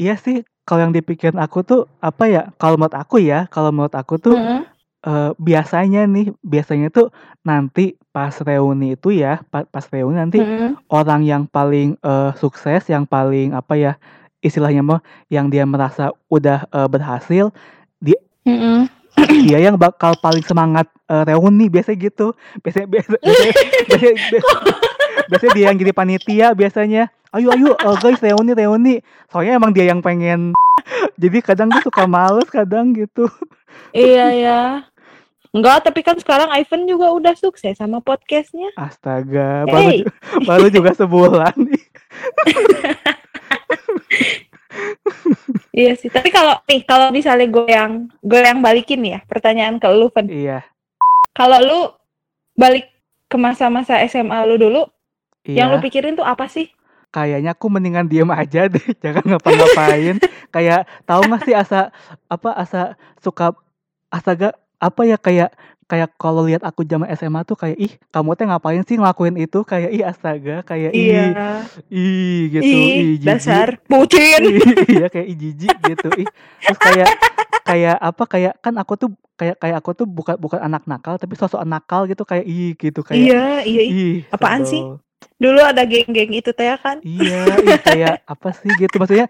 Iya 0.00 0.14
sih, 0.16 0.40
kalau 0.64 0.88
yang 0.88 0.94
dipikirin 0.96 1.36
aku 1.36 1.60
tuh 1.60 1.80
apa 2.00 2.24
ya? 2.24 2.42
Kalau 2.56 2.80
menurut 2.80 2.96
aku 2.96 3.20
ya, 3.20 3.44
kalau 3.52 3.68
menurut 3.68 3.92
aku 3.92 4.16
tuh 4.16 4.32
Mm-mm. 4.32 4.64
eh, 5.04 5.30
biasanya 5.36 6.08
nih, 6.08 6.32
biasanya 6.40 6.88
tuh 6.88 7.12
nanti 7.44 8.00
pas 8.10 8.32
reuni 8.40 8.96
itu 8.96 9.12
ya, 9.12 9.44
pa- 9.52 9.68
pas 9.68 9.84
reuni 9.92 10.16
nanti 10.16 10.40
Mm-mm. 10.40 10.80
orang 10.88 11.20
yang 11.24 11.44
paling 11.44 12.00
eh, 12.00 12.32
sukses, 12.40 12.88
yang 12.88 13.04
paling 13.04 13.52
apa 13.52 13.76
ya? 13.76 13.92
Istilahnya 14.40 14.80
mah 14.80 15.00
yang 15.28 15.52
dia 15.52 15.68
merasa 15.68 16.16
udah 16.32 16.64
eh, 16.64 16.88
berhasil, 16.88 17.52
Mm-mm. 18.48 18.88
dia 19.46 19.58
yang 19.60 19.76
bakal 19.76 20.16
paling 20.16 20.40
semangat 20.48 20.88
eh, 21.12 21.24
reuni 21.28 21.68
biasanya 21.68 22.08
gitu. 22.08 22.32
Biasanya 22.64 22.88
biasa, 22.88 23.20
biasanya, 23.20 23.52
biasanya, 23.88 24.12
biasanya, 24.16 24.42
biasanya 25.28 25.52
dia 25.52 25.64
yang 25.68 25.76
jadi 25.76 25.92
panitia 25.92 26.46
biasanya. 26.56 27.04
Ayo 27.30 27.54
ayo 27.54 27.78
eh, 27.78 27.96
guys 28.02 28.18
reuni 28.18 28.52
reuni. 28.52 28.94
Soalnya 29.30 29.62
emang 29.62 29.70
dia 29.70 29.86
yang 29.86 30.02
pengen. 30.02 30.50
jadi 31.22 31.38
kadang 31.38 31.70
tuh 31.70 31.86
suka 31.86 32.04
males 32.10 32.46
kadang 32.50 32.90
gitu. 32.90 33.30
Iya 33.94 34.26
ya. 34.34 34.60
Enggak, 35.50 35.82
tapi 35.82 36.06
kan 36.06 36.14
sekarang 36.14 36.46
Ivan 36.50 36.86
juga 36.86 37.10
udah 37.10 37.34
sukses 37.34 37.74
sama 37.74 37.98
podcastnya. 37.98 38.70
Astaga, 38.78 39.66
baru 39.66 39.82
Hey. 39.82 39.98
ju- 40.06 40.10
baru 40.46 40.66
juga 40.70 40.90
sebulan 40.94 41.54
nih. 41.58 41.84
Iya 45.70 45.98
sih. 45.98 46.10
Tapi 46.10 46.30
kalau 46.30 46.54
nih, 46.66 46.82
kalau 46.86 47.10
misalnya 47.10 47.46
gue 47.50 47.66
yang 47.66 48.06
gue 48.22 48.40
yang 48.42 48.62
balikin 48.62 49.02
ya 49.02 49.18
pertanyaan 49.26 49.82
ke 49.82 49.86
lu, 49.90 50.06
Van. 50.10 50.26
Iya, 50.26 50.62
Kalau 51.34 51.58
lu 51.62 51.80
balik 52.54 52.90
ke 53.26 53.34
masa-masa 53.38 53.98
SMA 54.06 54.38
lu 54.46 54.54
dulu, 54.58 54.82
yang 55.46 55.70
lu 55.70 55.78
iya. 55.78 55.84
pikirin 55.86 56.14
tuh 56.18 56.26
apa 56.26 56.46
sih? 56.46 56.70
Kayaknya 57.10 57.50
aku 57.52 57.66
mendingan 57.66 58.06
diem 58.06 58.30
aja 58.30 58.66
deh, 58.66 58.86
jangan 59.02 59.24
ngapa-ngapain. 59.26 60.16
Kayak 60.48 60.86
tahu 61.02 61.26
nggak 61.26 61.42
sih 61.42 61.54
asa 61.54 61.90
apa 62.26 62.50
asa 62.52 62.80
suka 63.18 63.50
astaga 64.08 64.50
apa 64.76 65.02
ya 65.04 65.14
kayak 65.14 65.50
kayak 65.84 66.14
kalau 66.16 66.46
lihat 66.46 66.62
aku 66.62 66.82
zaman 66.82 67.10
SMA 67.12 67.42
tuh 67.42 67.54
kayak 67.54 67.74
ih 67.76 67.92
kamu 68.08 68.32
teh 68.32 68.46
ngapain 68.46 68.78
sih 68.80 68.94
ngelakuin 68.94 69.34
itu 69.36 69.58
kayak 69.60 69.90
ih 69.90 70.02
astaga 70.02 70.62
kayak 70.62 70.94
ih 70.94 71.34
ih 71.90 72.40
gitu 72.48 72.62
ih 72.64 72.78
Ih, 72.78 72.94
jijik 73.18 73.26
dasar 73.26 73.68
bucin. 73.84 74.42
iya 74.94 75.06
kayak 75.06 75.26
ih 75.26 75.36
jijik 75.36 75.74
gitu 75.84 76.08
ih 76.16 76.28
terus 76.62 76.78
kayak 76.78 77.08
kayak 77.60 77.96
apa 77.98 78.22
kayak 78.24 78.54
kan 78.58 78.74
aku 78.78 78.94
tuh 78.96 79.10
kayak 79.34 79.58
kayak 79.58 79.76
aku 79.78 79.90
tuh 79.92 80.06
bukan 80.06 80.38
bukan 80.38 80.62
anak 80.62 80.86
nakal 80.86 81.18
tapi 81.18 81.34
sosok 81.34 81.58
nakal 81.66 82.06
gitu 82.06 82.22
kayak 82.22 82.46
ih 82.46 82.74
gitu 82.74 83.02
kayak 83.02 83.18
Iya, 83.26 83.44
iya. 83.66 83.82
ih 83.82 84.14
Apaan 84.30 84.62
sih? 84.62 84.78
Dulu 85.36 85.60
ada 85.60 85.82
geng-geng 85.82 86.30
itu 86.30 86.50
teh 86.50 86.68
kan. 86.76 87.00
iya 87.00 87.44
ih, 87.56 87.80
kayak 87.80 88.14
apa 88.32 88.48
sih 88.52 88.68
gitu 88.76 88.96
maksudnya 88.96 89.26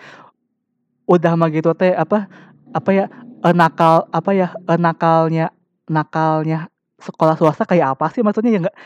udah 1.05 1.33
mah 1.35 1.49
gitu 1.49 1.71
teh 1.73 1.91
apa 1.91 2.27
apa 2.71 2.91
ya 2.91 3.05
eh, 3.41 3.55
nakal 3.55 4.07
apa 4.09 4.31
ya 4.31 4.49
eh, 4.55 4.79
nakalnya 4.79 5.51
nakalnya 5.87 6.67
sekolah 6.99 7.35
swasta 7.35 7.65
kayak 7.65 7.95
apa 7.95 8.11
sih 8.11 8.23
maksudnya 8.23 8.51
ya 8.51 8.61
nggak 8.65 8.79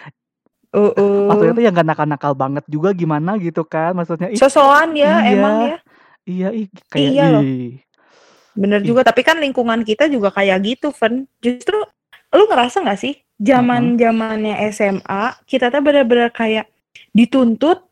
Uh, 0.75 0.91
uh. 0.91 1.31
maksudnya 1.31 1.55
tuh 1.55 1.63
yang 1.63 1.71
nggak 1.71 1.87
nakal-nakal 1.87 2.35
banget 2.35 2.67
juga 2.67 2.91
gimana 2.91 3.39
gitu 3.39 3.63
kan 3.63 3.95
maksudnya 3.95 4.35
Sosokan 4.35 4.91
ya 4.93 5.23
Iya. 5.23 5.31
emang 5.31 5.55
ya. 5.63 5.79
iya 6.27 6.49
ih 6.51 6.67
kayak 6.91 7.11
Iya 7.15 7.25
loh. 7.31 7.43
ih 7.47 7.79
Bener 8.55 8.83
Ih. 8.83 8.87
juga, 8.87 9.03
tapi 9.03 9.23
kan 9.23 9.39
lingkungan 9.39 9.83
kita 9.83 10.07
juga 10.07 10.31
kayak 10.31 10.63
gitu, 10.63 10.91
Ven. 10.91 11.27
Justru 11.39 11.75
lu 12.31 12.45
ngerasa 12.47 12.83
nggak 12.83 12.99
sih 12.99 13.15
zaman 13.35 13.95
zamannya 13.95 14.55
SMA 14.71 15.39
kita 15.47 15.71
tuh 15.71 15.79
bener-bener 15.79 16.31
kayak 16.31 16.67
dituntut 17.15 17.83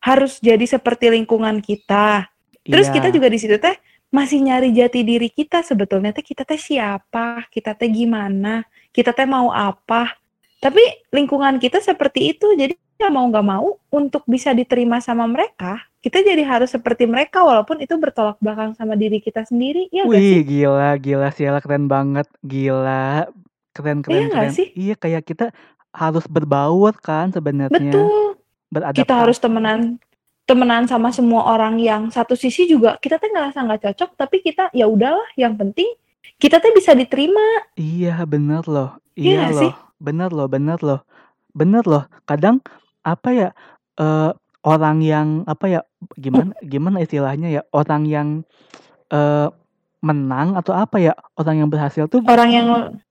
harus 0.00 0.40
jadi 0.40 0.64
seperti 0.64 1.12
lingkungan 1.12 1.60
kita. 1.60 2.28
Terus 2.64 2.88
iya. 2.88 2.94
kita 2.96 3.08
juga 3.12 3.28
di 3.28 3.38
situ 3.40 3.56
teh 3.60 3.76
masih 4.10 4.42
nyari 4.42 4.74
jati 4.74 5.06
diri 5.06 5.30
kita 5.30 5.62
sebetulnya 5.62 6.10
teh 6.10 6.24
kita 6.24 6.42
teh 6.42 6.58
siapa, 6.58 7.46
kita 7.52 7.78
teh 7.78 7.86
gimana, 7.86 8.66
kita 8.90 9.14
teh 9.14 9.28
mau 9.28 9.54
apa. 9.54 10.18
Tapi 10.60 11.08
lingkungan 11.14 11.56
kita 11.56 11.80
seperti 11.80 12.36
itu, 12.36 12.52
jadi 12.52 12.76
ya 13.00 13.08
mau 13.08 13.24
nggak 13.32 13.46
mau 13.48 13.80
untuk 13.88 14.28
bisa 14.28 14.52
diterima 14.52 15.00
sama 15.00 15.24
mereka, 15.24 15.80
kita 16.04 16.20
jadi 16.20 16.44
harus 16.44 16.68
seperti 16.68 17.08
mereka 17.08 17.40
walaupun 17.40 17.80
itu 17.80 17.96
bertolak 17.96 18.36
belakang 18.44 18.76
sama 18.76 18.92
diri 18.92 19.24
kita 19.24 19.48
sendiri, 19.48 19.88
ya 19.88 20.04
Wih, 20.04 20.20
sih? 20.20 20.44
gila, 20.44 21.00
gila, 21.00 21.32
Siala 21.32 21.64
keren 21.64 21.88
banget, 21.88 22.28
gila, 22.44 23.24
keren, 23.72 24.04
keren, 24.04 24.28
Iya 24.28 24.28
keren. 24.28 24.52
sih? 24.52 24.68
Iya, 24.76 24.94
kayak 25.00 25.24
kita 25.24 25.46
harus 25.96 26.28
berbaur 26.28 26.92
kan 27.00 27.32
sebenarnya, 27.32 27.88
Betul. 27.96 28.29
Beradaptasi. 28.70 29.02
Kita 29.04 29.14
harus 29.26 29.38
temenan 29.38 29.98
temenan 30.48 30.82
sama 30.90 31.14
semua 31.14 31.46
orang 31.46 31.78
yang 31.78 32.10
satu 32.10 32.34
sisi 32.34 32.66
juga 32.66 32.98
kita 32.98 33.22
teh 33.22 33.30
ngerasa 33.30 33.62
nggak 33.62 33.82
cocok, 33.86 34.10
tapi 34.18 34.42
kita 34.42 34.66
ya 34.74 34.90
udahlah, 34.90 35.26
yang 35.38 35.54
penting 35.54 35.86
kita 36.40 36.58
teh 36.58 36.72
bisa 36.74 36.90
diterima. 36.96 37.70
Iya, 37.76 38.24
bener 38.26 38.64
loh, 38.66 38.98
Iya 39.14 39.22
iya 39.22 39.38
nggak 39.46 39.52
sih? 39.54 39.70
loh, 39.70 39.74
bener 40.00 40.30
loh, 40.34 40.48
bener 40.50 40.78
loh, 40.82 41.00
bener 41.54 41.84
loh. 41.86 42.04
Kadang 42.26 42.58
apa 43.06 43.28
ya 43.30 43.48
eh, 44.00 44.30
orang 44.66 44.98
yang 45.04 45.28
apa 45.46 45.66
ya 45.68 45.80
gimana 46.18 46.52
gimana 46.64 47.00
istilahnya 47.00 47.48
ya 47.48 47.62
orang 47.72 48.02
yang 48.08 48.28
eh, 49.12 49.48
menang 50.00 50.56
atau 50.56 50.72
apa 50.72 50.96
ya 50.96 51.12
orang 51.36 51.60
yang 51.64 51.68
berhasil 51.68 52.08
tuh 52.08 52.24
Orang 52.24 52.50
yang 52.50 52.66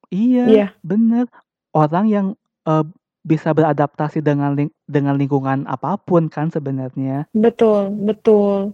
Iya, 0.10 0.46
Iya. 0.50 0.68
bener. 0.82 1.30
Orang 1.70 2.10
yang 2.10 2.34
eh, 2.66 2.86
bisa 3.21 3.51
beradaptasi 3.51 4.19
dengan 4.19 4.55
ling- 4.55 4.75
dengan 4.85 5.13
lingkungan 5.13 5.65
apa 5.65 5.97
pun 5.97 6.27
kan 6.27 6.47
sebenarnya. 6.47 7.27
betul, 7.31 7.91
betul. 7.93 8.73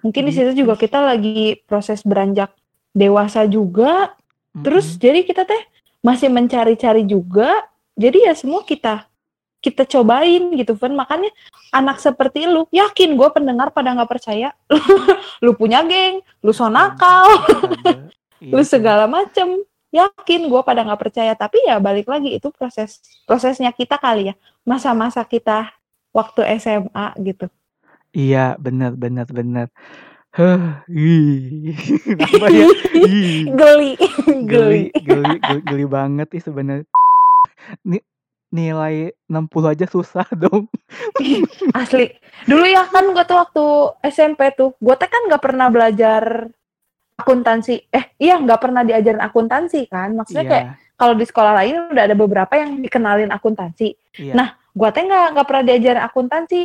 Mungkin 0.00 0.22
di 0.26 0.32
situ 0.32 0.50
Gitu 0.52 0.64
juga 0.64 0.74
sih. 0.74 0.88
kita 0.88 0.98
lagi 0.98 1.40
proses 1.64 2.00
beranjak 2.00 2.50
dewasa 2.90 3.44
juga. 3.44 4.16
Terus 4.50 4.96
Mm-mm. 4.96 5.00
jadi 5.00 5.20
kita 5.22 5.42
teh 5.44 5.62
masih 6.00 6.26
mencari-cari 6.26 7.04
juga. 7.04 7.52
Jadi 7.94 8.24
ya 8.24 8.32
semua 8.32 8.64
kita 8.64 9.06
kita 9.60 9.84
cobain 9.84 10.56
gitu 10.56 10.72
kan. 10.74 10.90
Makanya 10.90 11.28
anak 11.70 12.00
seperti 12.00 12.48
lu, 12.48 12.64
yakin 12.72 13.12
gue 13.14 13.28
pendengar 13.30 13.70
pada 13.70 13.92
nggak 13.92 14.08
percaya. 14.08 14.50
lu 15.44 15.52
punya 15.52 15.84
geng, 15.84 16.24
lu 16.40 16.50
so 16.50 16.66
nakal. 16.66 17.28
Iya 18.40 18.50
lu 18.56 18.62
segala 18.64 19.04
macem. 19.04 19.60
Yakin 19.90 20.46
gue 20.46 20.60
pada 20.62 20.86
nggak 20.86 21.02
percaya. 21.02 21.32
Tapi 21.34 21.66
ya 21.66 21.82
balik 21.82 22.06
lagi 22.06 22.34
itu 22.38 22.50
proses 22.54 23.02
prosesnya 23.26 23.74
kita 23.74 23.98
kali 23.98 24.30
ya. 24.30 24.34
Masa-masa 24.62 25.26
kita 25.26 25.70
waktu 26.14 26.46
SMA 26.58 27.14
gitu. 27.22 27.46
Iya, 28.10 28.58
bener, 28.58 28.94
bener. 28.98 29.70
Huh, 30.30 30.82
ih. 30.86 31.74
Apa 32.22 32.46
ya? 32.50 32.66
Geli, 33.50 33.98
Geli, 34.46 34.82
geli. 35.02 35.38
geli, 35.66 35.84
banget 35.90 36.30
sih 36.30 36.42
sebenarnya. 36.46 36.86
Ni- 37.82 38.06
nilai 38.50 39.14
60 39.30 39.74
aja 39.74 39.86
susah 39.86 40.26
dong. 40.42 40.66
Asli. 41.74 42.14
Dulu 42.46 42.66
ya 42.66 42.86
kan 42.90 43.10
gue 43.10 43.24
tuh 43.26 43.38
waktu 43.38 43.64
SMP 44.10 44.50
tuh, 44.54 44.74
gue 44.78 44.94
teh 44.98 45.06
kan 45.06 45.22
nggak 45.30 45.42
pernah 45.42 45.70
belajar 45.70 46.50
akuntansi. 47.20 47.86
Eh, 47.88 48.04
iya 48.18 48.40
nggak 48.40 48.60
pernah 48.60 48.82
diajarin 48.82 49.20
akuntansi 49.20 49.86
kan. 49.86 50.16
Maksudnya 50.16 50.44
kayak 50.44 50.64
Iya, 50.66 50.72
kalau 50.96 51.14
di 51.14 51.24
sekolah 51.24 51.52
lain 51.60 51.74
udah 51.92 52.04
ada 52.04 52.16
beberapa 52.16 52.52
yang 52.56 52.80
dikenalin 52.80 53.30
akuntansi. 53.30 53.94
iya. 54.16 54.34
Nah, 54.34 54.48
gue 54.72 54.88
teh 54.90 55.04
nggak 55.04 55.26
nggak 55.36 55.46
pernah 55.46 55.64
diajarin 55.64 56.02
akuntansi. 56.02 56.60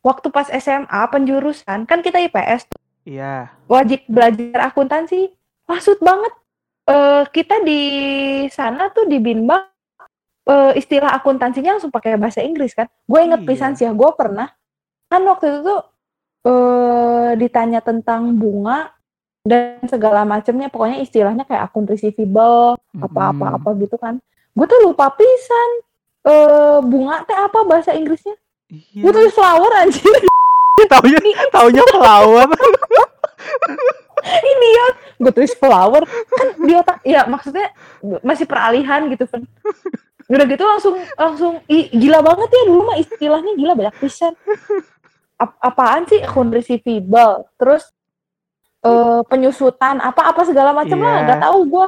Waktu 0.00 0.26
pas 0.28 0.48
SMA 0.48 1.00
penjurusan 1.08 1.84
kan 1.84 2.00
kita 2.00 2.16
IPS 2.18 2.72
tuh, 2.72 2.80
Iya. 3.04 3.52
wajib 3.68 4.00
belajar 4.08 4.66
akuntansi. 4.66 5.28
Maksud 5.68 6.00
banget. 6.00 6.32
Eh, 6.88 7.24
kita 7.30 7.60
di 7.62 7.80
sana 8.48 8.90
tuh 8.90 9.06
di 9.06 9.20
Binbang 9.20 9.68
eh, 10.46 10.72
istilah 10.74 11.14
akuntansinya 11.14 11.76
langsung 11.78 11.92
pakai 11.92 12.16
bahasa 12.16 12.40
Inggris 12.40 12.72
kan. 12.72 12.88
Gue 13.04 13.22
inget 13.22 13.44
Iya. 13.44 13.48
pisan 13.48 13.72
sih 13.76 13.84
ya, 13.86 13.92
gue 13.92 14.10
pernah 14.16 14.48
kan 15.06 15.22
waktu 15.22 15.46
itu 15.46 15.60
tuh 15.62 15.80
eh 16.40 17.30
ditanya 17.36 17.84
tentang 17.84 18.32
bunga 18.34 18.88
dan 19.40 19.80
segala 19.88 20.28
macamnya, 20.28 20.68
pokoknya 20.68 21.00
istilahnya 21.00 21.48
kayak 21.48 21.72
akun 21.72 21.88
receivable, 21.88 22.76
Mm-mm. 22.92 23.08
apa-apa-apa 23.08 23.72
gitu 23.80 23.96
kan. 23.96 24.20
gue 24.50 24.66
tuh 24.66 24.80
lupa 24.82 25.08
pisan. 25.14 25.70
Eh 26.20 26.78
bunga 26.84 27.24
teh 27.24 27.32
apa 27.32 27.64
bahasa 27.64 27.96
Inggrisnya? 27.96 28.36
Iya. 28.68 29.02
gue 29.02 29.12
tulis 29.14 29.32
flower 29.32 29.72
anjir 29.82 30.04
taunya 30.92 31.18
taunya 31.48 31.82
flower. 31.90 32.46
ini 34.44 34.68
ya. 34.68 34.86
Gue 35.16 35.32
tulis 35.32 35.54
flower. 35.56 36.02
Kan 36.04 36.48
di 36.60 36.72
otak 36.76 36.98
ya 37.02 37.24
maksudnya 37.24 37.72
masih 38.20 38.44
peralihan 38.44 39.08
gitu 39.08 39.24
kan 39.26 39.42
udah 40.30 40.46
gitu 40.46 40.62
langsung 40.62 40.94
langsung 41.18 41.52
ih, 41.66 41.90
gila 41.90 42.20
banget 42.20 42.48
ya. 42.52 42.62
Dulu 42.68 42.82
mah 42.86 42.98
istilahnya 43.00 43.52
gila 43.56 43.72
banyak 43.74 43.96
pisan. 43.98 44.34
Ap- 45.40 45.56
apaan 45.58 46.04
sih 46.04 46.20
kondresifibel 46.28 47.48
terus 47.56 47.88
eh 48.80 49.20
penyusutan 49.24 49.98
apa 49.98 50.24
apa 50.26 50.40
segala 50.42 50.72
macam 50.72 50.98
lah 50.98 51.14
Iya. 51.14 51.24
nggak 51.26 51.40
tahu 51.42 51.58
gue 51.66 51.86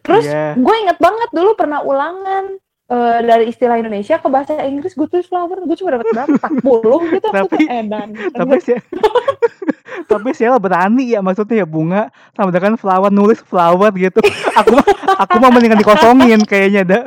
terus 0.00 0.26
Iya. 0.26 0.54
gue 0.54 0.74
inget 0.78 0.98
banget 0.98 1.30
dulu 1.30 1.50
pernah 1.52 1.78
ulangan 1.80 2.58
eh, 2.88 3.18
dari 3.22 3.44
istilah 3.46 3.76
Indonesia 3.76 4.16
ke 4.16 4.26
bahasa 4.26 4.58
Inggris 4.60 4.92
gue 4.92 5.06
tulis 5.06 5.24
flower 5.24 5.58
gue 5.58 5.76
cuma 5.76 5.90
dapat 5.92 6.06
berapa? 6.08 6.46
40 6.58 7.12
gitu 7.12 7.26
Tapi- 7.28 7.66
edan. 7.66 8.08
tapi 8.28 8.56
sih 8.58 8.78
tapi 10.10 10.28
Sheila 10.32 10.56
berani 10.56 11.04
ya 11.06 11.20
maksudnya 11.20 11.56
ya 11.58 11.66
bunga 11.66 12.08
sama 12.32 12.50
dengan 12.50 12.74
flower 12.74 13.08
nulis 13.08 13.38
flower 13.40 13.92
gitu. 13.94 14.18
Aku 14.58 14.76
aku 15.14 15.34
mah 15.38 15.50
mendingan 15.50 15.76
dikosongin 15.76 16.40
kayaknya 16.42 16.82
dah 16.82 17.02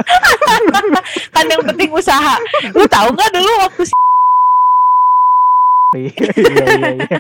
kan 1.36 1.46
yang 1.46 1.62
penting 1.64 1.90
usaha. 1.92 2.38
Lu 2.72 2.86
tahu 2.86 3.10
nggak 3.12 3.32
dulu 3.32 3.52
waktu 3.60 3.84
iya 6.04 6.12
iya 6.12 6.90
iya. 7.00 7.18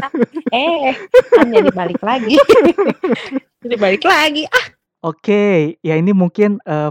Eh 0.52 0.92
kan 1.32 1.48
jadi 1.48 1.70
balik 1.72 2.00
lagi. 2.04 2.36
Jadi 3.62 3.76
balik 3.78 4.02
lagi. 4.02 4.44
Ah. 4.50 4.66
Oke 5.06 5.78
ya 5.80 5.94
ini 5.96 6.10
mungkin 6.10 6.58
eh, 6.66 6.90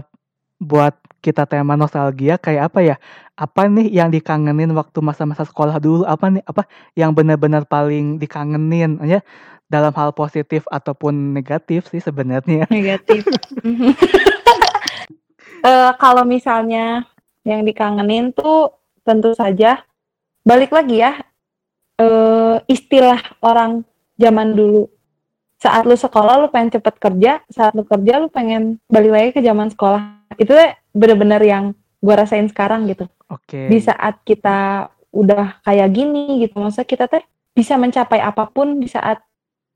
buat 0.58 0.96
kita 1.22 1.46
tema 1.46 1.78
nostalgia 1.78 2.40
kayak 2.40 2.72
apa 2.72 2.80
ya? 2.82 2.96
Apa 3.38 3.68
nih 3.70 3.88
yang 3.92 4.08
dikangenin 4.10 4.72
waktu 4.74 4.98
masa-masa 5.04 5.46
sekolah 5.46 5.78
dulu? 5.78 6.02
Apa 6.08 6.32
nih 6.32 6.42
apa 6.48 6.66
yang 6.98 7.14
benar-benar 7.14 7.68
paling 7.68 8.18
dikangenin? 8.18 8.98
Ya 9.06 9.20
dalam 9.72 9.94
hal 9.96 10.12
positif 10.12 10.68
ataupun 10.68 11.32
negatif 11.32 11.88
sih 11.88 12.02
sebenarnya. 12.02 12.68
Negatif. 12.68 13.24
Eh, 15.62 15.92
kalau 16.02 16.26
misalnya 16.26 17.06
yang 17.46 17.62
dikangenin 17.62 18.34
tuh 18.34 18.74
tentu 19.06 19.30
saja 19.30 19.82
balik 20.42 20.74
lagi 20.74 21.02
ya 21.02 21.18
eh, 21.98 22.56
istilah 22.66 23.18
orang 23.42 23.86
zaman 24.18 24.54
dulu. 24.54 24.90
Saat 25.62 25.86
lu 25.86 25.94
sekolah 25.94 26.42
lu 26.42 26.48
pengen 26.50 26.74
cepet 26.74 26.94
kerja. 26.98 27.32
Saat 27.46 27.78
lu 27.78 27.86
kerja 27.86 28.18
lu 28.18 28.28
pengen 28.28 28.82
balik 28.90 29.12
lagi 29.14 29.28
ke 29.38 29.40
zaman 29.42 29.70
sekolah. 29.70 30.26
Itu 30.34 30.54
bener-bener 30.90 31.38
yang 31.42 31.64
gue 32.02 32.14
rasain 32.14 32.50
sekarang 32.50 32.90
gitu. 32.90 33.06
Oke. 33.30 33.70
Di 33.70 33.78
saat 33.78 34.20
kita 34.26 34.90
udah 35.12 35.62
kayak 35.62 35.92
gini 35.92 36.40
gitu 36.40 36.56
masa 36.56 36.88
kita 36.88 37.04
teh 37.04 37.20
bisa 37.52 37.76
mencapai 37.76 38.16
apa 38.16 38.48
pun 38.48 38.80
di 38.80 38.88
saat 38.88 39.20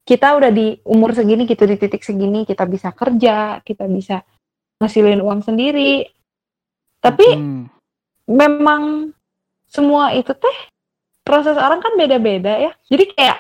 kita 0.08 0.32
udah 0.32 0.49
di 0.49 0.80
umur 0.88 1.12
segini 1.12 1.44
gitu 1.44 1.68
di 1.68 1.76
titik 1.76 2.00
segini 2.00 2.49
kita 2.49 2.64
bisa 2.64 2.88
kerja 2.96 3.61
kita 3.61 3.85
bisa 3.87 4.25
ngasilin 4.82 5.23
uang 5.23 5.44
sendiri. 5.44 6.08
Tapi 6.99 7.26
Hmm, 7.37 7.70
memang 8.26 9.14
semua 9.70 10.14
itu 10.14 10.32
teh 10.32 10.58
proses 11.26 11.58
orang 11.58 11.82
kan 11.82 11.92
beda-beda 11.99 12.54
ya. 12.56 12.73
Jadi 12.87 13.12
kayak 13.14 13.38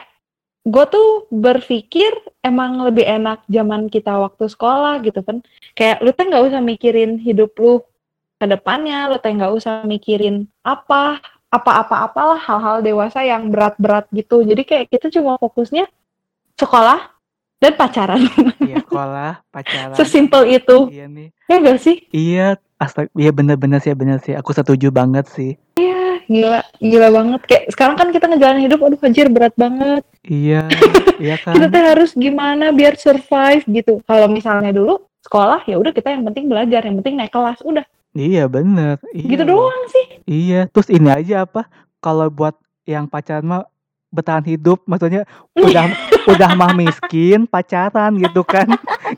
gue 0.66 0.84
tuh 0.90 1.08
berpikir 1.30 2.10
emang 2.42 2.82
lebih 2.82 3.06
enak 3.06 3.46
zaman 3.46 3.86
kita 3.86 4.18
waktu 4.18 4.50
sekolah 4.50 4.98
gitu 5.06 5.22
kan. 5.22 5.40
Kayak 5.78 6.02
lu 6.02 6.10
teh 6.10 6.26
nggak 6.26 6.44
usah 6.50 6.60
mikirin 6.62 7.22
hidup 7.22 7.54
lu 7.58 7.82
ke 8.36 8.44
depannya 8.44 9.08
lu 9.08 9.16
teh 9.22 9.32
nggak 9.32 9.54
usah 9.54 9.86
mikirin 9.86 10.50
apa 10.66 11.22
apa-apa 11.46 12.10
apalah 12.10 12.40
hal-hal 12.42 12.82
dewasa 12.82 13.22
yang 13.22 13.48
berat-berat 13.48 14.10
gitu. 14.10 14.42
Jadi 14.42 14.62
kayak 14.66 14.86
kita 14.90 15.08
cuma 15.14 15.38
fokusnya 15.38 15.86
sekolah 16.58 17.14
dan 17.62 17.72
pacaran. 17.78 18.20
Iya 18.60 18.82
sekolah 18.84 19.32
pacaran. 19.48 19.96
Sesimpel 19.96 20.60
itu. 20.60 20.90
Iya 20.92 21.06
nih. 21.08 21.28
Ya 21.46 21.56
gak 21.62 21.78
sih? 21.80 21.96
Iya, 22.10 22.46
astaga, 22.76 23.08
iya 23.14 23.30
bener-bener 23.30 23.78
sih, 23.78 23.94
bener 23.94 24.18
sih. 24.20 24.34
Aku 24.34 24.50
setuju 24.52 24.90
banget 24.90 25.30
sih. 25.30 25.54
Gila 26.26 26.60
gila 26.76 27.08
banget 27.10 27.40
kayak 27.46 27.64
sekarang 27.70 27.94
kan 27.94 28.08
kita 28.10 28.26
ngejalanin 28.26 28.66
hidup 28.66 28.80
aduh 28.80 29.00
anjir 29.00 29.26
berat 29.26 29.54
banget 29.54 30.02
Iya, 30.22 30.66
iya 31.22 31.38
kita 31.38 31.54
kan. 31.54 31.70
teh 31.70 31.82
harus 31.86 32.10
gimana 32.12 32.70
biar 32.70 32.98
survive 32.98 33.62
gitu 33.64 34.02
kalau 34.02 34.26
misalnya 34.26 34.70
dulu 34.70 34.98
sekolah 35.22 35.62
ya 35.64 35.78
udah 35.78 35.90
kita 35.90 36.10
yang 36.10 36.22
penting 36.24 36.46
belajar 36.46 36.82
yang 36.82 36.98
penting 36.98 37.14
naik 37.14 37.30
kelas 37.30 37.62
udah 37.62 37.86
Iya 38.10 38.48
bener. 38.48 38.96
Iya. 39.12 39.28
gitu 39.28 39.44
doang 39.44 39.82
sih 39.86 40.06
Iya, 40.24 40.60
terus 40.66 40.88
ini 40.88 41.06
aja 41.06 41.44
apa? 41.44 41.68
Kalau 42.00 42.26
buat 42.26 42.56
yang 42.82 43.06
pacaran 43.06 43.44
mah 43.44 43.62
bertahan 44.10 44.44
hidup, 44.46 44.82
maksudnya 44.86 45.26
udah 45.58 45.90
udah 46.26 46.50
mah 46.58 46.72
miskin 46.74 47.46
pacaran 47.46 48.16
gitu 48.18 48.42
kan? 48.42 48.66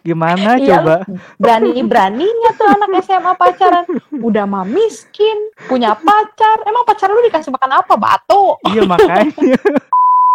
Gimana 0.05 0.61
Iya, 0.61 0.81
coba? 0.81 0.95
berani 1.41 1.81
beraninya 1.85 2.51
tuh 2.57 2.69
anak 2.69 2.91
SMA 3.05 3.33
pacaran. 3.37 3.85
Udah 4.21 4.45
mah 4.45 4.65
miskin 4.69 5.37
punya 5.69 5.97
pacar. 5.97 6.65
Emang 6.69 6.85
pacar 6.85 7.09
lu 7.09 7.21
dikasih 7.25 7.53
makan 7.53 7.81
apa? 7.81 7.95
Batu. 7.97 8.57
Iya 8.69 8.85
makanya. 8.85 9.59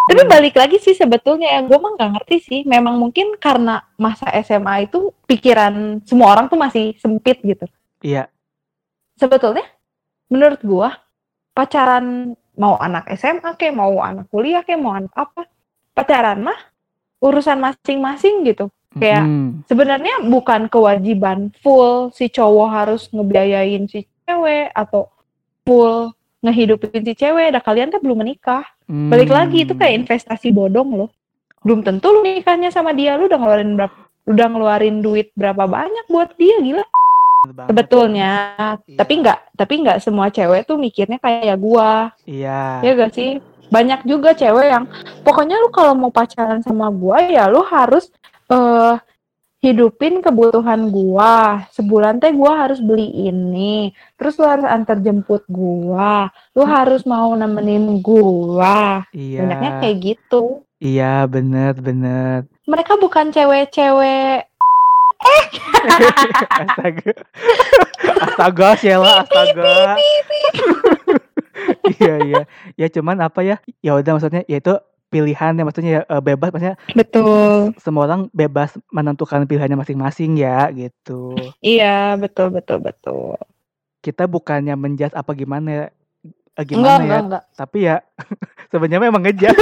tapi 0.03 0.19
balik 0.27 0.59
lagi 0.59 0.83
sih 0.83 0.91
sebetulnya 0.91 1.47
ya 1.47 1.63
gue 1.63 1.77
mah 1.79 1.95
nggak 1.95 2.11
ngerti 2.17 2.37
sih. 2.43 2.59
Memang 2.65 2.99
mungkin 2.99 3.37
karena 3.39 3.85
masa 3.95 4.27
SMA 4.43 4.89
itu 4.91 5.13
pikiran 5.29 6.03
semua 6.03 6.33
orang 6.35 6.51
tuh 6.51 6.59
masih 6.59 6.97
sempit 6.99 7.39
gitu. 7.39 7.63
Iya, 8.03 8.27
sebetulnya 9.15 9.63
menurut 10.27 10.59
gua 10.65 10.89
pacaran 11.53 12.33
mau 12.57 12.77
anak 12.77 13.09
SMA 13.17 13.57
kayak 13.57 13.75
mau 13.75 13.97
anak 14.01 14.29
kuliah 14.29 14.61
kayak 14.61 14.81
mau 14.81 14.93
anak 14.93 15.13
apa 15.13 15.49
pacaran 15.93 16.45
mah 16.45 16.59
urusan 17.23 17.57
masing-masing 17.57 18.45
gitu 18.45 18.69
Kayak- 18.93 19.25
mm, 19.25 19.65
sebenarnya 19.65 20.21
bukan 20.29 20.69
kewajiban 20.69 21.49
full 21.65 22.13
si 22.13 22.29
cowok 22.29 22.69
harus 22.69 23.09
ngebiayain 23.09 23.89
si 23.89 24.05
cewek 24.29 24.69
atau 24.69 25.09
full 25.65 26.13
ngehidupin 26.45 27.01
si 27.01 27.13
cewek 27.17 27.57
dah 27.57 27.63
kalian 27.63 27.89
kan 27.89 27.97
belum 28.03 28.21
menikah 28.21 28.61
balik 29.09 29.33
lagi 29.33 29.65
itu 29.65 29.73
kayak 29.73 29.97
mm. 29.97 29.99
investasi 30.05 30.53
bodong 30.53 30.93
loh 30.93 31.09
belum 31.65 31.81
tentu 31.81 32.11
lu 32.11 32.21
nikahnya 32.21 32.69
sama 32.69 32.93
dia 32.93 33.17
lu 33.17 33.25
udah 33.25 33.39
ngeluarin 33.39 33.73
berapa 33.73 33.97
udah 34.23 34.47
ngeluarin 34.51 34.97
duit 35.01 35.31
berapa 35.35 35.63
banyak 35.65 36.05
buat 36.07 36.35
dia 36.37 36.55
gila. 36.61 36.85
Sebetulnya. 37.43 38.31
Iya. 38.87 38.97
tapi 38.97 39.13
nggak 39.19 39.39
tapi 39.59 39.73
nggak 39.83 39.99
semua 39.99 40.31
cewek 40.31 40.63
tuh 40.63 40.79
mikirnya 40.79 41.19
kayak 41.19 41.59
gua. 41.59 42.11
Iya. 42.23 42.79
ya 42.81 42.91
gak 42.95 43.13
sih? 43.13 43.39
Banyak 43.67 44.05
juga 44.07 44.37
cewek 44.37 44.67
yang 44.69 44.85
pokoknya 45.25 45.59
lu 45.59 45.69
kalau 45.73 45.97
mau 45.97 46.11
pacaran 46.13 46.63
sama 46.63 46.87
gua 46.93 47.19
ya 47.25 47.49
lu 47.51 47.61
harus 47.65 48.07
eh 48.47 48.95
hidupin 49.63 50.19
kebutuhan 50.23 50.91
gua. 50.91 51.67
Sebulan 51.71 52.19
teh 52.19 52.31
gua 52.35 52.67
harus 52.67 52.79
beli 52.79 53.07
ini 53.11 53.91
terus 54.15 54.39
lu 54.39 54.47
harus 54.47 54.67
antar 54.67 54.99
jemput 55.03 55.43
gua. 55.51 56.31
Lu 56.55 56.63
harus 56.63 57.03
mau 57.03 57.35
nemenin 57.35 57.99
gua. 57.99 59.03
Iya. 59.11 59.43
banyaknya 59.43 59.71
kayak 59.83 59.97
gitu. 59.99 60.63
Iya, 60.83 61.23
bener 61.31 61.79
bener. 61.79 62.43
mereka 62.63 62.95
bukan 62.99 63.31
cewek-cewek 63.31 64.52
astaga. 65.23 67.11
Astaga 68.23 68.67
Sheila 68.77 69.11
astaga. 69.23 69.95
iya 71.99 72.13
iya. 72.23 72.41
Ya 72.75 72.87
cuman 72.89 73.19
apa 73.19 73.41
ya? 73.41 73.55
Ya 73.79 73.95
udah 73.95 74.17
maksudnya 74.17 74.43
ya 74.45 74.57
itu 74.59 74.73
pilihan 75.07 75.53
ya 75.53 75.61
maksudnya 75.61 75.91
ya, 75.91 76.01
eh, 76.03 76.21
bebas 76.23 76.49
maksudnya 76.49 76.73
betul. 76.97 77.69
semua 77.77 78.09
orang 78.09 78.33
bebas 78.33 78.73
menentukan 78.89 79.45
pilihannya 79.45 79.77
masing-masing 79.77 80.35
ya 80.35 80.73
gitu. 80.73 81.37
Iya 81.61 82.17
betul 82.17 82.49
betul 82.49 82.81
betul. 82.81 83.37
Kita 84.01 84.25
bukannya 84.25 84.73
menjas 84.73 85.13
apa 85.13 85.31
gimana 85.31 85.69
ya? 85.69 85.85
Eh, 86.53 86.65
enggak 86.65 86.65
gimana 86.65 86.89
ya? 86.89 86.97
enggak 86.99 87.21
enggak. 87.23 87.43
Tapi 87.53 87.77
ya 87.83 87.95
sebenarnya 88.73 88.99
memang 89.01 89.21
ngejas 89.21 89.53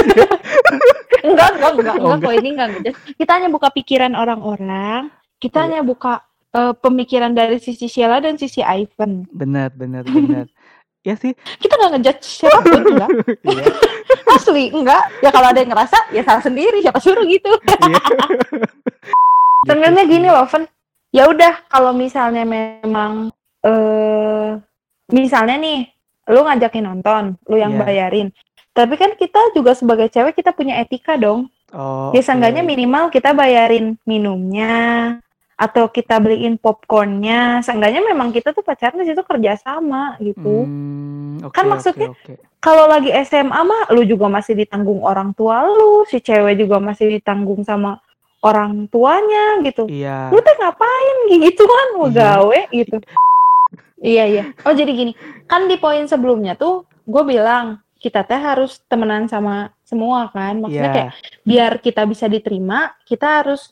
enggak 1.22 1.50
enggak 1.52 1.72
enggak 1.76 1.94
Oh, 2.00 2.16
enggak. 2.16 2.24
kok 2.24 2.34
ini 2.34 2.48
enggak 2.50 2.68
ngejudge. 2.72 2.98
kita 3.16 3.30
hanya 3.36 3.48
buka 3.48 3.68
pikiran 3.70 4.12
orang-orang 4.12 5.12
kita 5.42 5.58
Iya. 5.58 5.64
hanya 5.66 5.80
buka 5.82 6.22
eh, 6.52 6.74
pemikiran 6.78 7.32
dari 7.32 7.58
sisi 7.58 7.88
Sheila 7.88 8.22
dan 8.22 8.38
sisi 8.38 8.62
Ivan. 8.62 9.26
Benar 9.28 9.74
benar 9.74 10.06
benar. 10.06 10.46
Ya 11.02 11.18
sih. 11.18 11.34
Kita 11.58 11.74
nggak 11.74 11.98
ngejudge 11.98 12.22
siapa 12.22 12.62
pun 12.62 12.78
enggak 12.86 13.10
iya. 13.50 13.64
Asli 14.38 14.70
enggak. 14.70 15.02
Ya 15.18 15.34
kalau 15.34 15.50
ada 15.50 15.58
yang 15.58 15.74
ngerasa 15.74 15.98
ya 16.14 16.22
salah 16.22 16.38
sendiri 16.38 16.78
siapa 16.78 17.02
suruh 17.02 17.26
gitu. 17.26 17.50
Iya. 17.58 17.98
Sebenarnya 19.66 20.06
Gitu 20.06 20.12
gini 20.14 20.28
loh 20.30 20.46
ya 21.10 21.26
udah 21.26 21.66
kalau 21.66 21.90
misalnya 21.90 22.46
memang 22.46 23.34
eh 23.66 24.62
misalnya 25.10 25.58
nih 25.58 25.90
lu 26.30 26.46
ngajakin 26.46 26.84
nonton 26.86 27.34
lu 27.50 27.58
yang 27.58 27.74
Iya. 27.74 27.82
bayarin. 27.82 28.28
Tapi 28.70 28.94
kan 28.94 29.18
kita 29.18 29.58
juga 29.58 29.74
sebagai 29.74 30.06
cewek 30.06 30.38
kita 30.38 30.54
punya 30.54 30.78
etika 30.78 31.18
dong. 31.18 31.50
Oh 31.74 32.14
ya 32.14 32.22
seenggaknya 32.22 32.62
oke. 32.62 32.70
minimal 32.70 33.04
kita 33.10 33.34
bayarin 33.34 33.98
minumnya 34.06 35.18
atau 35.62 35.86
kita 35.86 36.18
beliin 36.18 36.58
popcornnya 36.58 37.62
seenggaknya 37.62 38.02
memang 38.02 38.34
kita 38.34 38.50
tuh 38.50 38.60
pacaran 38.60 38.98
di 38.98 39.06
situ 39.06 39.22
kerjasama 39.22 40.18
gitu 40.18 40.66
Hmm, 40.66 41.38
kan 41.38 41.46
oke 41.46 41.54
oke 41.54 41.70
maksudnya 41.70 42.08
oke. 42.10 42.32
kalau 42.58 42.90
lagi 42.90 43.14
SMA 43.22 43.60
mah 43.62 43.82
lu 43.90 44.02
juga 44.02 44.26
masih 44.26 44.58
ditanggung 44.58 44.98
orang 45.00 45.30
tua 45.32 45.62
lu 45.62 46.02
si 46.04 46.18
cewek 46.18 46.58
juga 46.58 46.82
masih 46.82 47.14
ditanggung 47.14 47.62
sama 47.62 48.02
orang 48.42 48.90
tuanya 48.90 49.62
gitu 49.62 49.86
Iya. 49.86 50.34
lu 50.34 50.42
teh 50.42 50.56
ngapain 50.58 51.16
gitu 51.30 51.62
kan 51.62 51.86
mau 51.94 52.06
Iya. 52.06 52.18
gawe 52.18 52.60
gitu 52.74 52.96
iya 54.02 54.24
iya 54.26 54.44
oh 54.62 54.74
jadi 54.74 54.90
gini 54.90 55.12
kan 55.46 55.70
di 55.70 55.78
poin 55.78 56.02
sebelumnya 56.04 56.58
tuh 56.58 56.82
gue 57.06 57.22
bilang 57.22 57.78
kita 57.98 58.26
teh 58.26 58.34
harus 58.34 58.82
temenan 58.90 59.30
sama 59.30 59.70
semua 59.86 60.26
kan 60.28 60.58
maksudnya 60.58 60.90
Iya. 60.90 60.96
kayak 60.98 61.10
biar 61.46 61.72
kita 61.78 62.02
bisa 62.02 62.26
diterima 62.26 62.98
kita 63.06 63.46
harus 63.46 63.70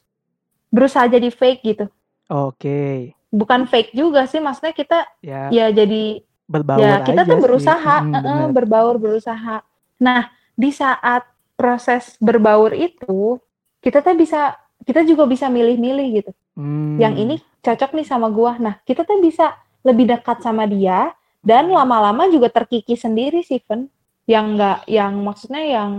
berusaha 0.70 1.06
jadi 1.11 1.28
fake 1.30 1.61
gitu 1.66 1.87
Oke. 2.30 3.12
bukan 3.30 3.66
fake 3.66 3.94
juga 3.94 4.26
sih 4.26 4.38
maksudnya 4.42 4.74
kita 4.74 4.98
Ya, 5.22 5.50
ya 5.50 5.66
jadi 5.70 6.22
berbaur 6.50 6.80
ya 6.83 7.02
kita 7.04 7.22
aja 7.22 7.30
tuh 7.30 7.38
berusaha 7.42 7.96
Mm, 8.06 8.14
eh, 8.14 8.22
eh, 8.26 8.46
berbaur 8.50 8.94
berusaha 8.98 9.56
nah 10.00 10.30
di 10.56 10.70
saat 10.74 11.26
proses 11.54 12.16
berbaur 12.18 12.72
itu 12.72 13.38
kita 13.85 14.00
tuh 14.00 14.16
bisa 14.16 14.56
kita 14.83 15.04
juga 15.04 15.28
bisa 15.28 15.46
milih-milih 15.52 16.09
gitu 16.22 16.33
Hmm, 16.59 16.98
yang 17.00 17.14
ini 17.16 17.40
cocok 17.64 17.96
nih 17.96 18.04
sama 18.04 18.28
gua. 18.28 18.61
Nah, 18.61 18.76
kita 18.85 19.06
tuh 19.06 19.16
bisa 19.22 19.56
lebih 19.80 20.11
dekat 20.12 20.44
sama 20.44 20.68
dia 20.68 21.14
dan 21.40 21.72
lama-lama 21.72 22.28
juga 22.28 22.52
terkikis 22.52 23.00
sendiri 23.06 23.40
sih, 23.40 23.64
Ven. 23.64 23.88
Yang 24.28 24.44
enggak 24.56 24.78
yang 24.85 25.12
maksudnya 25.24 25.62
yang 25.64 25.90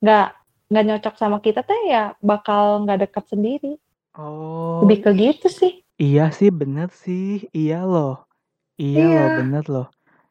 enggak 0.00 0.26
nggak 0.72 0.84
nyocok 0.88 1.14
sama 1.20 1.36
kita 1.44 1.60
teh 1.62 1.80
ya 1.90 2.16
bakal 2.24 2.86
nggak 2.88 3.06
dekat 3.10 3.24
sendiri. 3.28 3.76
Oh, 4.16 4.80
Lebih 4.84 4.98
ke 5.04 5.10
gitu 5.14 5.48
sih. 5.48 5.72
iya 5.96 6.32
sih 6.32 6.48
bener 6.48 6.88
sih. 6.92 7.44
Iya 7.52 7.84
loh. 7.84 8.24
Iya 8.76 9.04
loh, 9.04 9.28
Iya. 9.28 9.36
bener 9.36 9.64
loh. 9.68 9.86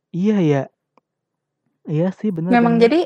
Iya 0.09 0.37
ya. 0.41 0.61
Iya 1.85 2.09
sih 2.11 2.33
bener 2.33 2.49
Memang 2.49 2.77
bener. 2.77 2.83
jadi 2.83 2.99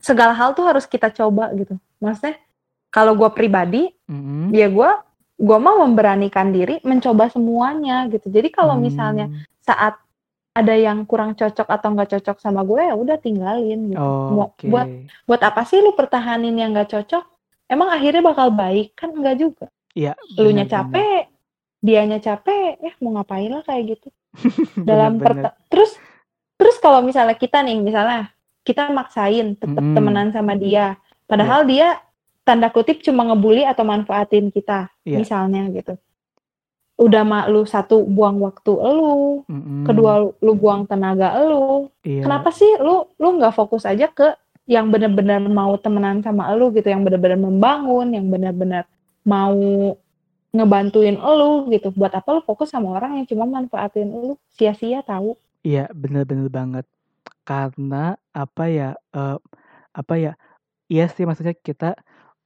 segala 0.00 0.32
hal 0.32 0.56
tuh 0.56 0.64
harus 0.64 0.84
kita 0.88 1.12
coba 1.12 1.52
gitu. 1.52 1.76
Maksudnya 2.00 2.40
kalau 2.88 3.12
gua 3.12 3.28
pribadi, 3.28 3.92
Mm-mm. 4.08 4.52
ya 4.52 4.68
gua 4.72 5.04
gua 5.36 5.58
mau 5.60 5.84
memberanikan 5.84 6.48
diri 6.48 6.80
mencoba 6.80 7.28
semuanya 7.28 8.08
gitu. 8.08 8.32
Jadi 8.32 8.48
kalau 8.48 8.80
misalnya 8.80 9.28
Hmm, 9.28 9.44
saat 9.60 9.94
ada 10.56 10.72
yang 10.72 11.04
kurang 11.04 11.36
cocok 11.36 11.68
atau 11.68 11.88
nggak 11.92 12.16
cocok 12.16 12.40
sama 12.40 12.64
gue 12.64 12.80
ya 12.80 12.96
udah 12.96 13.20
tinggalin 13.20 13.92
gitu. 13.92 14.00
oh, 14.00 14.32
Mau 14.32 14.48
oke. 14.48 14.64
buat 14.64 14.88
buat 15.28 15.40
apa 15.44 15.68
sih 15.68 15.84
lu 15.84 15.92
pertahanin 15.92 16.56
yang 16.56 16.72
nggak 16.72 16.88
cocok? 16.88 17.24
Emang 17.68 17.92
akhirnya 17.92 18.24
bakal 18.24 18.48
baik 18.48 18.96
kan 18.96 19.12
enggak 19.12 19.36
juga. 19.36 19.68
Iya, 19.96 20.12
Elunya 20.36 20.68
bener 20.68 20.68
bener. 20.68 20.74
capek, 20.92 21.20
dianya 21.80 22.18
capek, 22.20 22.76
ya 22.78 22.92
mau 23.00 23.16
ngapain 23.16 23.48
lah 23.48 23.64
kayak 23.64 23.96
gitu. 23.96 24.08
Bener 24.76 24.84
Dalam 24.92 25.12
bener. 25.16 25.24
perta- 25.26 25.56
terus 25.66 25.96
terus 26.56 26.76
kalau 26.76 27.00
misalnya 27.00 27.32
kita 27.32 27.60
nih 27.60 27.80
misalnya 27.80 28.28
kita 28.60 28.90
maksain 28.90 29.56
tetap 29.56 29.78
Mm-mm. 29.78 29.94
temenan 29.94 30.28
sama 30.30 30.52
dia, 30.52 30.98
padahal 31.24 31.64
dia 31.64 31.96
tanda 32.42 32.68
kutip 32.68 33.00
cuma 33.00 33.24
ngebully 33.24 33.64
atau 33.64 33.82
manfaatin 33.82 34.50
kita, 34.50 34.92
Iya. 35.02 35.16
misalnya 35.18 35.64
gitu. 35.72 35.96
Udah 36.96 37.22
mak 37.22 37.48
lu 37.48 37.64
satu 37.64 38.02
buang 38.02 38.40
waktu 38.40 38.72
elu, 38.72 39.44
Mm-mm. 39.44 39.84
kedua 39.84 40.12
lu, 40.18 40.28
lu 40.40 40.52
buang 40.52 40.84
tenaga 40.84 41.36
elu. 41.36 41.88
Iya. 42.00 42.24
Kenapa 42.24 42.48
sih 42.50 42.68
lu 42.80 43.08
lu 43.16 43.36
nggak 43.36 43.52
fokus 43.52 43.84
aja 43.84 44.08
ke 44.08 44.32
yang 44.66 44.88
benar-benar 44.88 45.40
mau 45.44 45.76
temenan 45.76 46.20
sama 46.20 46.50
elu 46.50 46.72
gitu, 46.72 46.88
yang 46.88 47.00
benar-benar 47.00 47.38
membangun, 47.38 48.12
yang 48.12 48.26
benar-benar 48.26 48.84
mau 49.26 49.54
ngebantuin 50.56 51.16
elu 51.20 51.68
gitu. 51.74 51.88
Buat 51.98 52.12
apa 52.18 52.28
lu 52.38 52.40
fokus 52.48 52.68
sama 52.72 52.88
orang 52.96 53.20
yang 53.22 53.26
cuma 53.30 53.44
manfaatin 53.46 54.08
elu? 54.16 54.34
Sia-sia 54.56 55.00
tahu. 55.04 55.36
Iya, 55.66 55.90
bener-bener 55.92 56.48
banget. 56.48 56.84
Karena 57.48 58.14
apa 58.34 58.64
ya, 58.70 58.88
eh, 59.16 59.38
apa 60.00 60.14
ya, 60.24 60.32
iya 60.92 61.04
sih 61.14 61.24
maksudnya 61.28 61.56
kita 61.56 61.96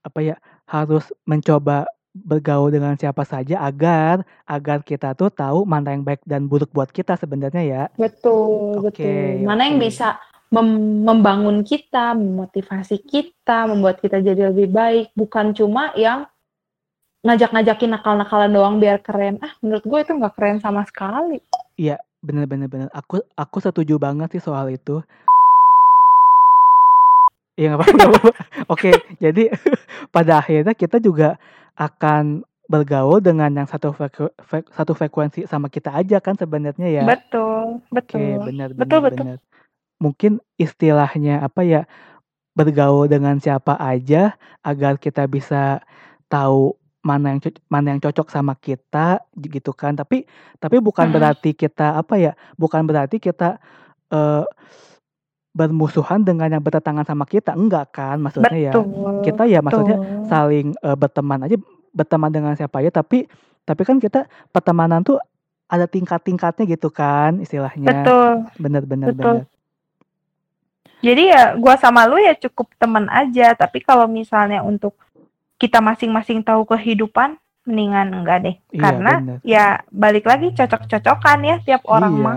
apa 0.06 0.20
ya 0.24 0.36
harus 0.68 1.12
mencoba 1.28 1.86
bergaul 2.10 2.70
dengan 2.74 2.94
siapa 2.98 3.22
saja 3.22 3.62
agar 3.62 4.26
agar 4.48 4.82
kita 4.82 5.14
tuh 5.14 5.30
tahu 5.30 5.62
mana 5.62 5.94
yang 5.94 6.02
baik 6.02 6.22
dan 6.26 6.50
buruk 6.50 6.70
buat 6.74 6.90
kita 6.90 7.14
sebenarnya 7.18 7.62
ya. 7.62 7.82
Betul, 7.94 8.80
Oke, 8.80 8.90
betul. 8.90 9.46
Mana 9.46 9.70
yang 9.70 9.78
oke. 9.78 9.86
bisa 9.86 10.18
mem- 10.50 11.06
membangun 11.06 11.62
kita, 11.62 12.14
memotivasi 12.18 13.02
kita, 13.06 13.70
membuat 13.70 14.02
kita 14.02 14.18
jadi 14.22 14.50
lebih 14.50 14.68
baik, 14.74 15.06
bukan 15.14 15.54
cuma 15.54 15.94
yang 15.94 16.26
ngajak-ngajakin 17.20 17.90
nakal-nakalan 17.92 18.50
doang 18.50 18.74
biar 18.80 18.98
keren. 19.04 19.36
Ah, 19.44 19.52
menurut 19.60 19.84
gue 19.84 19.98
itu 20.00 20.12
nggak 20.16 20.34
keren 20.36 20.58
sama 20.58 20.82
sekali. 20.88 21.36
Iya, 21.76 22.00
bener-bener 22.24 22.68
bener. 22.68 22.88
Aku 22.96 23.20
aku 23.36 23.58
setuju 23.60 24.00
banget 24.00 24.32
sih 24.36 24.42
soal 24.42 24.72
itu. 24.72 25.04
Iya 27.60 27.76
nggak 27.76 27.80
apa-apa. 27.84 28.30
Oke, 28.72 28.90
jadi 29.20 29.52
pada 30.14 30.40
akhirnya 30.40 30.72
kita 30.72 30.96
juga 30.96 31.36
akan 31.76 32.40
bergaul 32.70 33.20
dengan 33.20 33.52
yang 33.52 33.68
satu 33.68 33.92
freku- 33.92 34.32
fre- 34.40 34.68
satu 34.72 34.96
frekuensi 34.96 35.44
sama 35.44 35.68
kita 35.68 35.92
aja 35.92 36.24
kan 36.24 36.38
sebenarnya 36.40 36.88
ya. 36.88 37.04
Betul, 37.04 37.84
Oke, 37.92 38.16
betul. 38.16 38.48
benar 38.48 38.68
Betul, 38.72 38.80
benar 38.80 39.00
betul. 39.04 39.18
benar. 39.20 39.38
Mungkin 40.00 40.32
istilahnya 40.56 41.44
apa 41.44 41.60
ya? 41.68 41.84
Bergaul 42.56 43.06
dengan 43.06 43.38
siapa 43.38 43.76
aja 43.78 44.34
agar 44.64 44.96
kita 44.98 45.24
bisa 45.30 45.84
tahu 46.26 46.79
mana 47.00 47.36
yang 47.36 47.40
mana 47.72 47.96
yang 47.96 48.00
cocok 48.00 48.28
sama 48.28 48.56
kita 48.56 49.24
gitu 49.36 49.72
kan. 49.72 49.96
Tapi 49.96 50.24
tapi 50.60 50.76
bukan 50.78 51.08
Mm-mm. 51.08 51.16
berarti 51.16 51.50
kita 51.56 51.96
apa 51.96 52.20
ya? 52.20 52.32
Bukan 52.60 52.84
berarti 52.84 53.16
kita 53.16 53.56
eh, 54.12 54.44
bermusuhan 55.50 56.22
dengan 56.22 56.52
yang 56.52 56.62
bertentangan 56.62 57.04
sama 57.08 57.24
kita. 57.26 57.56
Enggak 57.56 57.96
kan 57.96 58.20
maksudnya 58.20 58.54
ya. 58.54 58.72
Betul, 58.72 59.24
Kita 59.26 59.42
ya 59.48 59.60
maksudnya 59.64 59.96
betul. 59.98 60.26
saling 60.28 60.66
eh, 60.76 60.96
berteman 60.96 61.40
aja 61.48 61.56
berteman 61.90 62.30
dengan 62.30 62.54
siapa 62.54 62.78
aja 62.78 63.02
tapi 63.02 63.26
tapi 63.66 63.82
kan 63.82 63.98
kita 63.98 64.30
pertemanan 64.54 65.02
tuh 65.02 65.18
ada 65.70 65.86
tingkat-tingkatnya 65.86 66.66
gitu 66.66 66.90
kan 66.90 67.38
istilahnya. 67.38 67.86
Betul, 67.86 68.30
betul. 68.58 68.82
bener. 68.90 69.46
Jadi 71.00 71.32
ya 71.32 71.56
gua 71.56 71.80
sama 71.80 72.04
lu 72.04 72.20
ya 72.20 72.36
cukup 72.36 72.76
teman 72.76 73.08
aja, 73.08 73.56
tapi 73.56 73.80
kalau 73.80 74.04
misalnya 74.04 74.60
untuk 74.60 74.92
kita 75.60 75.84
masing-masing 75.84 76.40
tahu 76.40 76.64
kehidupan, 76.64 77.36
mendingan 77.68 78.08
enggak 78.24 78.38
deh. 78.40 78.56
Iya 78.72 78.80
Karena 78.80 79.12
bener. 79.20 79.36
ya 79.44 79.64
balik 79.92 80.24
lagi 80.24 80.56
cocok-cocokan 80.56 81.38
ya 81.44 81.56
tiap 81.60 81.84
orang 81.84 82.14
Iya. 82.16 82.24
mah. 82.24 82.36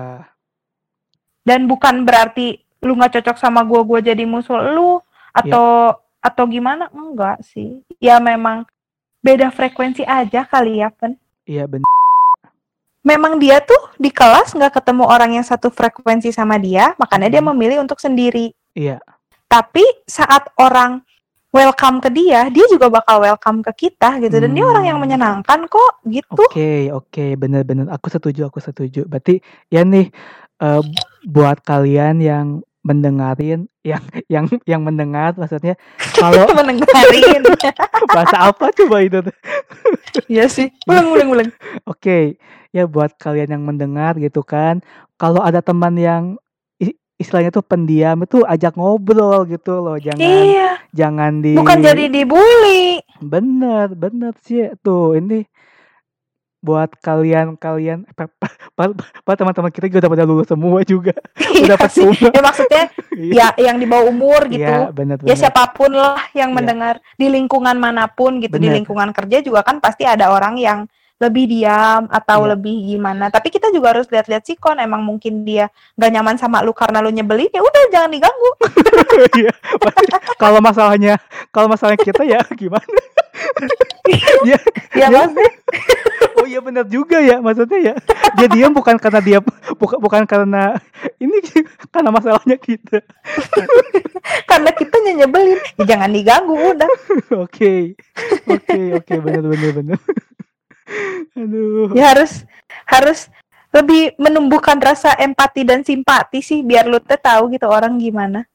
Dan 1.43 1.65
bukan 1.67 2.03
berarti 2.03 2.59
lu 2.83 2.99
nggak 2.99 3.19
cocok 3.19 3.37
sama 3.39 3.63
gua, 3.63 3.81
gua 3.87 3.99
jadi 4.03 4.27
musuh 4.27 4.59
lu 4.59 4.99
atau 5.31 5.95
atau 6.19 6.43
gimana? 6.47 6.91
Enggak 6.91 7.39
sih. 7.47 7.79
Ya 7.99 8.19
memang 8.19 8.67
beda 9.23 9.47
frekuensi 9.51 10.03
aja 10.03 10.43
kali 10.43 10.83
ya, 10.83 10.91
Pen. 10.91 11.15
Iya 11.47 11.63
bener. 11.67 11.87
Memang 13.03 13.35
dia 13.35 13.59
tuh 13.59 13.91
di 13.99 14.07
kelas 14.07 14.55
nggak 14.55 14.79
ketemu 14.79 15.03
orang 15.03 15.35
yang 15.35 15.43
satu 15.43 15.67
frekuensi 15.67 16.31
sama 16.31 16.55
dia, 16.55 16.95
makanya 16.95 17.27
dia 17.27 17.43
memilih 17.43 17.83
untuk 17.83 17.99
sendiri. 17.99 18.55
Iya. 18.71 18.99
Tapi 19.47 19.83
saat 20.07 20.47
orang 20.55 21.03
welcome 21.53 22.01
ke 22.01 22.09
dia, 22.09 22.49
dia 22.49 22.65
juga 22.65 22.89
bakal 22.89 23.21
welcome 23.21 23.61
ke 23.61 23.87
kita 23.87 24.17
gitu. 24.19 24.41
Dan 24.41 24.57
dia 24.57 24.65
orang 24.65 24.85
yang 24.89 24.97
Hmm. 24.97 25.05
menyenangkan 25.05 25.69
kok 25.69 25.93
gitu. 26.09 26.41
Oke 26.49 26.89
oke 26.89 27.25
bener-bener 27.37 27.87
aku 27.87 28.09
setuju 28.09 28.49
aku 28.49 28.59
setuju. 28.59 29.05
Berarti 29.05 29.37
ya 29.69 29.85
nih 29.85 30.09
eh, 30.59 30.81
buat 31.23 31.61
kalian 31.61 32.19
yang 32.19 32.47
mendengarin 32.83 33.69
yang 33.87 34.03
yang 34.27 34.45
yang 34.67 34.81
mendengar 34.83 35.31
maksudnya 35.37 35.77
kalau 36.19 36.43
Mendengarin. 36.51 37.45
bahasa 38.15 38.51
apa 38.51 38.73
coba 38.75 38.97
itu 38.99 39.21
tuh? 39.23 39.35
Iya 40.27 40.45
sih. 40.49 40.67
Ulang, 40.85 41.07
ulang, 41.13 41.29
ulang. 41.31 41.49
Oke, 41.87 42.35
ya 42.69 42.83
buat 42.85 43.15
kalian 43.17 43.55
yang 43.57 43.63
mendengar 43.63 44.17
gitu 44.19 44.43
kan, 44.43 44.83
kalau 45.15 45.39
ada 45.41 45.63
teman 45.63 45.95
yang 45.95 46.23
istilahnya 47.23 47.49
tuh 47.49 47.63
pendiam 47.63 48.19
itu 48.19 48.43
ajak 48.43 48.75
ngobrol 48.75 49.47
gitu 49.47 49.79
loh, 49.79 49.95
jangan 49.95 50.19
Iya. 50.21 50.69
jangan 50.91 51.39
di 51.39 51.55
Bukan 51.55 51.79
jadi 51.79 52.05
dibully. 52.07 52.99
bener 53.17 53.91
bener 53.93 54.35
sih 54.39 54.67
tuh 54.77 55.15
ini 55.15 55.47
buat 56.59 56.95
kalian 56.97 57.59
kalian 57.59 58.07
buat 59.19 59.35
teman-teman 59.35 59.67
kita 59.67 59.87
juga 59.87 60.07
udah 60.07 60.11
pada 60.11 60.23
lulus 60.23 60.47
semua 60.47 60.79
juga 60.81 61.11
Iya 61.51 61.75
udah 61.75 61.89
semua 61.89 62.31
Ya 62.31 62.39
maksudnya 62.41 62.83
ya 63.19 63.47
yang 63.59 63.77
di 63.77 63.85
bawah 63.85 64.07
umur 64.07 64.47
gitu. 64.47 64.63
Iya, 64.63 64.87
bener 64.89 65.19
Ya 65.19 65.27
bener 65.27 65.35
siapa 65.35 65.67
pun 65.71 65.91
lah 65.91 66.23
yang 66.31 66.51
Iya. 66.51 66.55
mendengar 66.55 66.95
di 67.15 67.27
lingkungan 67.27 67.75
mana 67.75 68.07
pun 68.07 68.39
gitu, 68.39 68.55
di 68.55 68.67
Bener. 68.67 68.79
lingkungan 68.79 69.11
kerja 69.11 69.43
juga 69.43 69.59
kan 69.61 69.79
pasti 69.79 70.07
ada 70.07 70.31
orang 70.31 70.55
yang 70.55 70.87
lebih 71.23 71.45
diam 71.47 72.11
atau 72.11 72.43
Iya. 72.43 72.49
lebih 72.55 72.75
gimana. 72.95 73.31
Tapi 73.31 73.47
kita 73.47 73.71
juga 73.71 73.95
harus 73.95 74.07
lihat-lihat 74.11 74.43
sikon. 74.43 74.77
Emang 74.83 75.01
mungkin 75.01 75.47
dia 75.47 75.71
nggak 75.95 76.11
nyaman 76.11 76.35
sama 76.35 76.59
lu 76.65 76.75
karena 76.75 76.99
lu 76.99 77.09
nyebelin, 77.09 77.49
ya 77.53 77.61
udah 77.63 77.81
jangan 77.91 78.11
diganggu. 78.11 78.51
Iya, 79.33 79.53
kalau 80.41 80.57
masalahnya 80.57 81.21
kalau 81.53 81.69
masalahnya 81.69 82.01
kita 82.01 82.25
ya 82.25 82.41
gimana 82.57 82.85
dia 84.03 84.59
Ya 84.99 85.07
dia 85.09 85.25
oh 86.37 86.45
iya 86.45 86.59
benar 86.59 86.85
juga 86.89 87.17
ya 87.23 87.39
maksudnya 87.39 87.93
ya. 87.93 87.95
Dia 88.37 88.47
diam 88.51 88.73
bukan 88.75 88.97
karena 88.99 89.21
dia 89.23 89.39
bukan 89.79 89.97
bukan 90.01 90.23
karena 90.27 90.77
ini 91.17 91.39
karena 91.89 92.09
masalahnya 92.11 92.57
kita. 92.59 92.99
karena 94.49 94.71
kita 94.75 94.95
nyebelin. 95.01 95.57
Ya, 95.79 95.95
jangan 95.95 96.09
diganggu 96.11 96.55
udah. 96.55 96.89
Oke. 97.41 97.95
Oke, 98.49 98.79
oke 98.97 99.13
benar 99.23 99.43
benar 99.49 99.71
benar. 99.81 99.99
Aduh. 101.41 101.91
Ya 101.97 102.13
harus 102.13 102.45
harus 102.89 103.19
lebih 103.73 104.13
menumbuhkan 104.21 104.77
rasa 104.77 105.17
empati 105.17 105.65
dan 105.65 105.81
simpati 105.81 106.45
sih 106.45 106.61
biar 106.61 106.85
lu 106.85 107.01
teh 107.01 107.17
tahu 107.17 107.49
gitu 107.53 107.65
orang 107.65 107.97
gimana. 107.97 108.45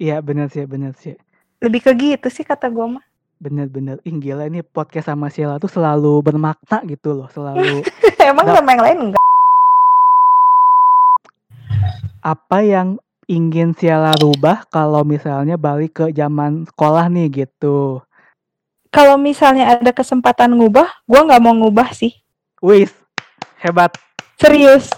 Iya 0.00 0.24
benar 0.24 0.48
sih, 0.48 0.64
benar 0.64 0.96
sih. 0.96 1.14
Lebih 1.60 1.80
ke 1.84 1.92
gitu 1.94 2.28
sih 2.32 2.42
kata 2.42 2.72
gue 2.72 2.98
mah. 2.98 3.04
Bener-bener, 3.42 3.98
ih 4.06 4.14
gila 4.22 4.46
ini 4.46 4.62
podcast 4.62 5.10
sama 5.10 5.26
Sheila 5.26 5.58
tuh 5.58 5.68
selalu 5.68 6.22
bermakna 6.22 6.78
gitu 6.86 7.10
loh, 7.10 7.28
selalu 7.34 7.82
Emang 8.22 8.46
sama 8.46 8.70
yang 8.70 8.82
lain 8.86 8.98
enggak? 9.10 9.22
apa 12.22 12.62
yang 12.62 13.02
ingin 13.26 13.74
Sheila 13.74 14.14
rubah 14.14 14.62
kalau 14.70 15.02
misalnya 15.02 15.58
balik 15.58 15.98
ke 15.98 16.06
zaman 16.14 16.70
sekolah 16.70 17.10
nih 17.10 17.46
gitu. 17.46 17.98
Kalau 18.92 19.16
misalnya 19.16 19.72
ada 19.72 19.88
kesempatan 19.88 20.52
ngubah, 20.52 20.84
gua 21.08 21.20
nggak 21.24 21.40
mau 21.40 21.56
ngubah 21.56 21.96
sih. 21.96 22.12
Wis, 22.60 22.92
hebat. 23.58 23.96
Serius. 24.36 24.92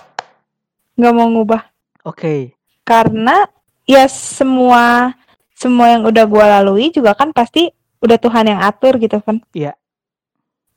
Nggak 0.99 1.15
mau 1.15 1.31
ngubah. 1.31 1.63
Oke, 2.05 2.53
Karena 2.85 3.47
ya 3.89 4.05
semua 4.11 5.15
semua 5.55 5.89
yang 5.95 6.05
udah 6.05 6.25
gua 6.27 6.59
lalui 6.59 6.91
juga 6.91 7.15
kan 7.15 7.33
pasti 7.33 7.71
udah 8.03 8.19
Tuhan 8.19 8.51
yang 8.51 8.61
atur 8.61 8.99
gitu 9.01 9.23
kan. 9.23 9.41
Iya. 9.57 9.73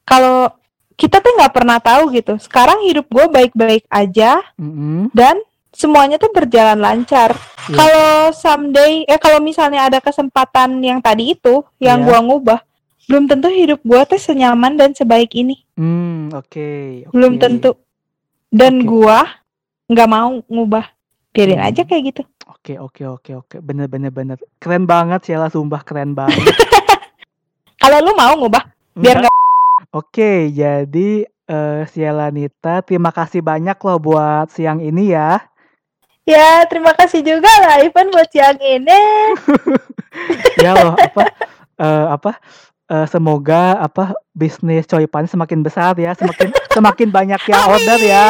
Kalau 0.08 0.54
kita 0.96 1.20
tuh 1.20 1.36
nggak 1.36 1.54
pernah 1.54 1.78
tahu 1.82 2.14
gitu. 2.16 2.40
Sekarang 2.40 2.80
hidup 2.86 3.10
gua 3.12 3.28
baik-baik 3.28 3.84
aja 3.92 4.40
mm-mm, 4.56 5.12
dan 5.12 5.42
semuanya 5.76 6.16
tuh 6.16 6.32
berjalan 6.32 6.80
lancar. 6.80 7.36
Iya. 7.68 7.76
Kalau 7.76 8.10
someday 8.32 9.04
eh 9.04 9.20
kalau 9.20 9.44
misalnya 9.44 9.92
ada 9.92 10.00
kesempatan 10.00 10.80
yang 10.80 11.04
tadi 11.04 11.36
itu 11.36 11.66
yang 11.78 12.02
Iya. 12.02 12.08
gua 12.08 12.20
ngubah, 12.24 12.60
belum 13.08 13.24
tentu 13.26 13.48
hidup 13.48 13.80
gua 13.82 14.04
tuh 14.04 14.20
senyaman 14.20 14.76
dan 14.76 14.92
sebaik 14.92 15.32
ini. 15.34 15.56
hmm, 15.74 16.32
oke, 16.32 16.70
Belum 17.12 17.36
oke. 17.36 17.42
tentu. 17.42 17.72
Dan 18.48 18.82
Oke. 18.82 18.88
gua 18.88 19.28
nggak 19.88 20.10
mau 20.10 20.40
ngubah. 20.46 20.86
Biarin 21.32 21.60
Hmm. 21.60 21.68
aja 21.68 21.82
kayak 21.84 22.04
gitu. 22.10 22.22
Oke, 22.48 22.76
oke, 22.76 23.04
oke, 23.06 23.32
oke. 23.36 23.56
Bener, 23.60 23.86
bener, 23.86 24.10
bener. 24.10 24.38
Keren 24.58 24.84
banget 24.84 25.24
Sheila, 25.24 25.48
sumpah 25.48 25.84
keren 25.84 26.12
banget. 26.12 26.36
Kalau 27.78 28.00
lu 28.02 28.12
mau 28.14 28.34
ngubah, 28.36 28.64
biar 28.94 29.22
Enggak. 29.22 29.36
Oke, 29.94 30.50
jadi 30.50 31.10
eh 31.24 31.82
Sheila 31.88 32.28
Nita, 32.28 32.82
terima 32.82 33.12
kasih 33.12 33.40
banyak 33.40 33.78
loh 33.78 34.00
buat 34.02 34.50
siang 34.50 34.80
ini 34.80 35.14
ya. 35.14 35.40
Ya, 36.24 36.68
terima 36.68 36.92
kasih 36.92 37.24
juga 37.24 37.48
lah 37.62 37.80
Ivan 37.80 38.12
buat 38.12 38.28
siang 38.28 38.60
ini. 38.60 39.00
ya 40.64 40.72
loh 40.74 40.98
apa 40.98 41.24
eh, 41.78 42.06
apa 42.10 42.32
eh, 42.88 43.08
semoga 43.08 43.78
apa 43.78 44.16
bisnis 44.32 44.86
Coy 44.86 45.06
Pan 45.06 45.26
semakin 45.26 45.60
besar 45.62 45.94
ya 45.96 46.12
semakin 46.14 46.50
semakin 46.76 47.08
banyak 47.10 47.42
yang 47.46 47.64
order 47.68 48.00
ya 48.00 48.28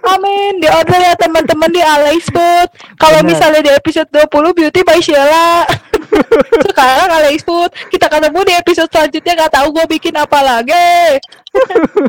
Amin. 0.00 0.58
Di 0.58 0.66
order 0.66 0.98
ya 0.98 1.14
teman-teman 1.14 1.70
di 1.70 1.78
Alex 1.78 2.32
Food. 2.34 2.68
Kalau 2.98 3.22
misalnya 3.22 3.62
di 3.62 3.70
episode 3.70 4.10
20 4.10 4.58
Beauty 4.58 4.80
by 4.82 4.98
Sheila. 4.98 5.62
Sekarang 6.72 7.10
Alex 7.14 7.46
Food. 7.46 7.70
Kita 7.88 8.10
ketemu 8.10 8.40
di 8.42 8.52
episode 8.58 8.90
selanjutnya 8.90 9.32
nggak 9.38 9.54
tahu 9.54 9.66
gue 9.70 9.86
bikin 9.86 10.14
apa 10.18 10.38
lagi. 10.42 11.20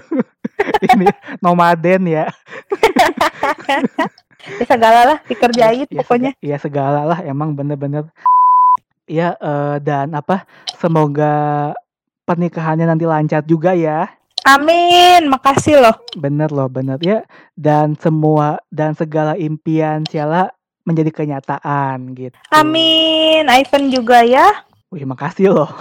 ini 0.93 1.09
nomaden 1.41 2.05
ya 2.05 2.25
Ya 4.59 4.65
segala 4.65 4.99
lah 5.05 5.17
dikerjain 5.29 5.85
ya, 5.85 6.01
pokoknya. 6.01 6.31
sega- 6.33 6.41
ya 6.41 6.57
segala 6.57 7.01
lah 7.05 7.19
emang 7.21 7.53
bener-bener 7.53 8.09
ya 9.09 9.33
eh, 9.37 9.77
dan 9.81 10.13
apa 10.13 10.45
semoga 10.77 11.73
pernikahannya 12.25 12.85
nanti 12.87 13.05
lancar 13.05 13.43
juga 13.45 13.75
ya 13.75 14.07
Amin. 14.41 15.29
Makasih 15.29 15.77
loh. 15.77 15.93
bener 16.17 16.49
loh 16.49 16.65
bener 16.65 16.97
ya 16.97 17.21
dan 17.53 17.93
semua 17.93 18.57
dan 18.73 18.97
segala 18.97 19.37
impian 19.37 20.01
Ciala 20.01 20.49
menjadi 20.81 21.13
kenyataan 21.13 22.17
gitu 22.17 22.33
Amin. 22.49 23.45
Ivan 23.45 23.93
juga 23.93 24.25
ya. 24.25 24.65
Wih, 24.91 25.07
makasih 25.07 25.55
loh. 25.55 25.71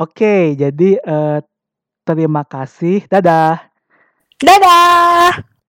Oke, 0.00 0.56
jadi 0.56 0.96
eh, 0.96 1.38
terima 2.00 2.48
kasih. 2.48 3.04
Dadah. 3.12 3.60
Dadah. 4.40 5.55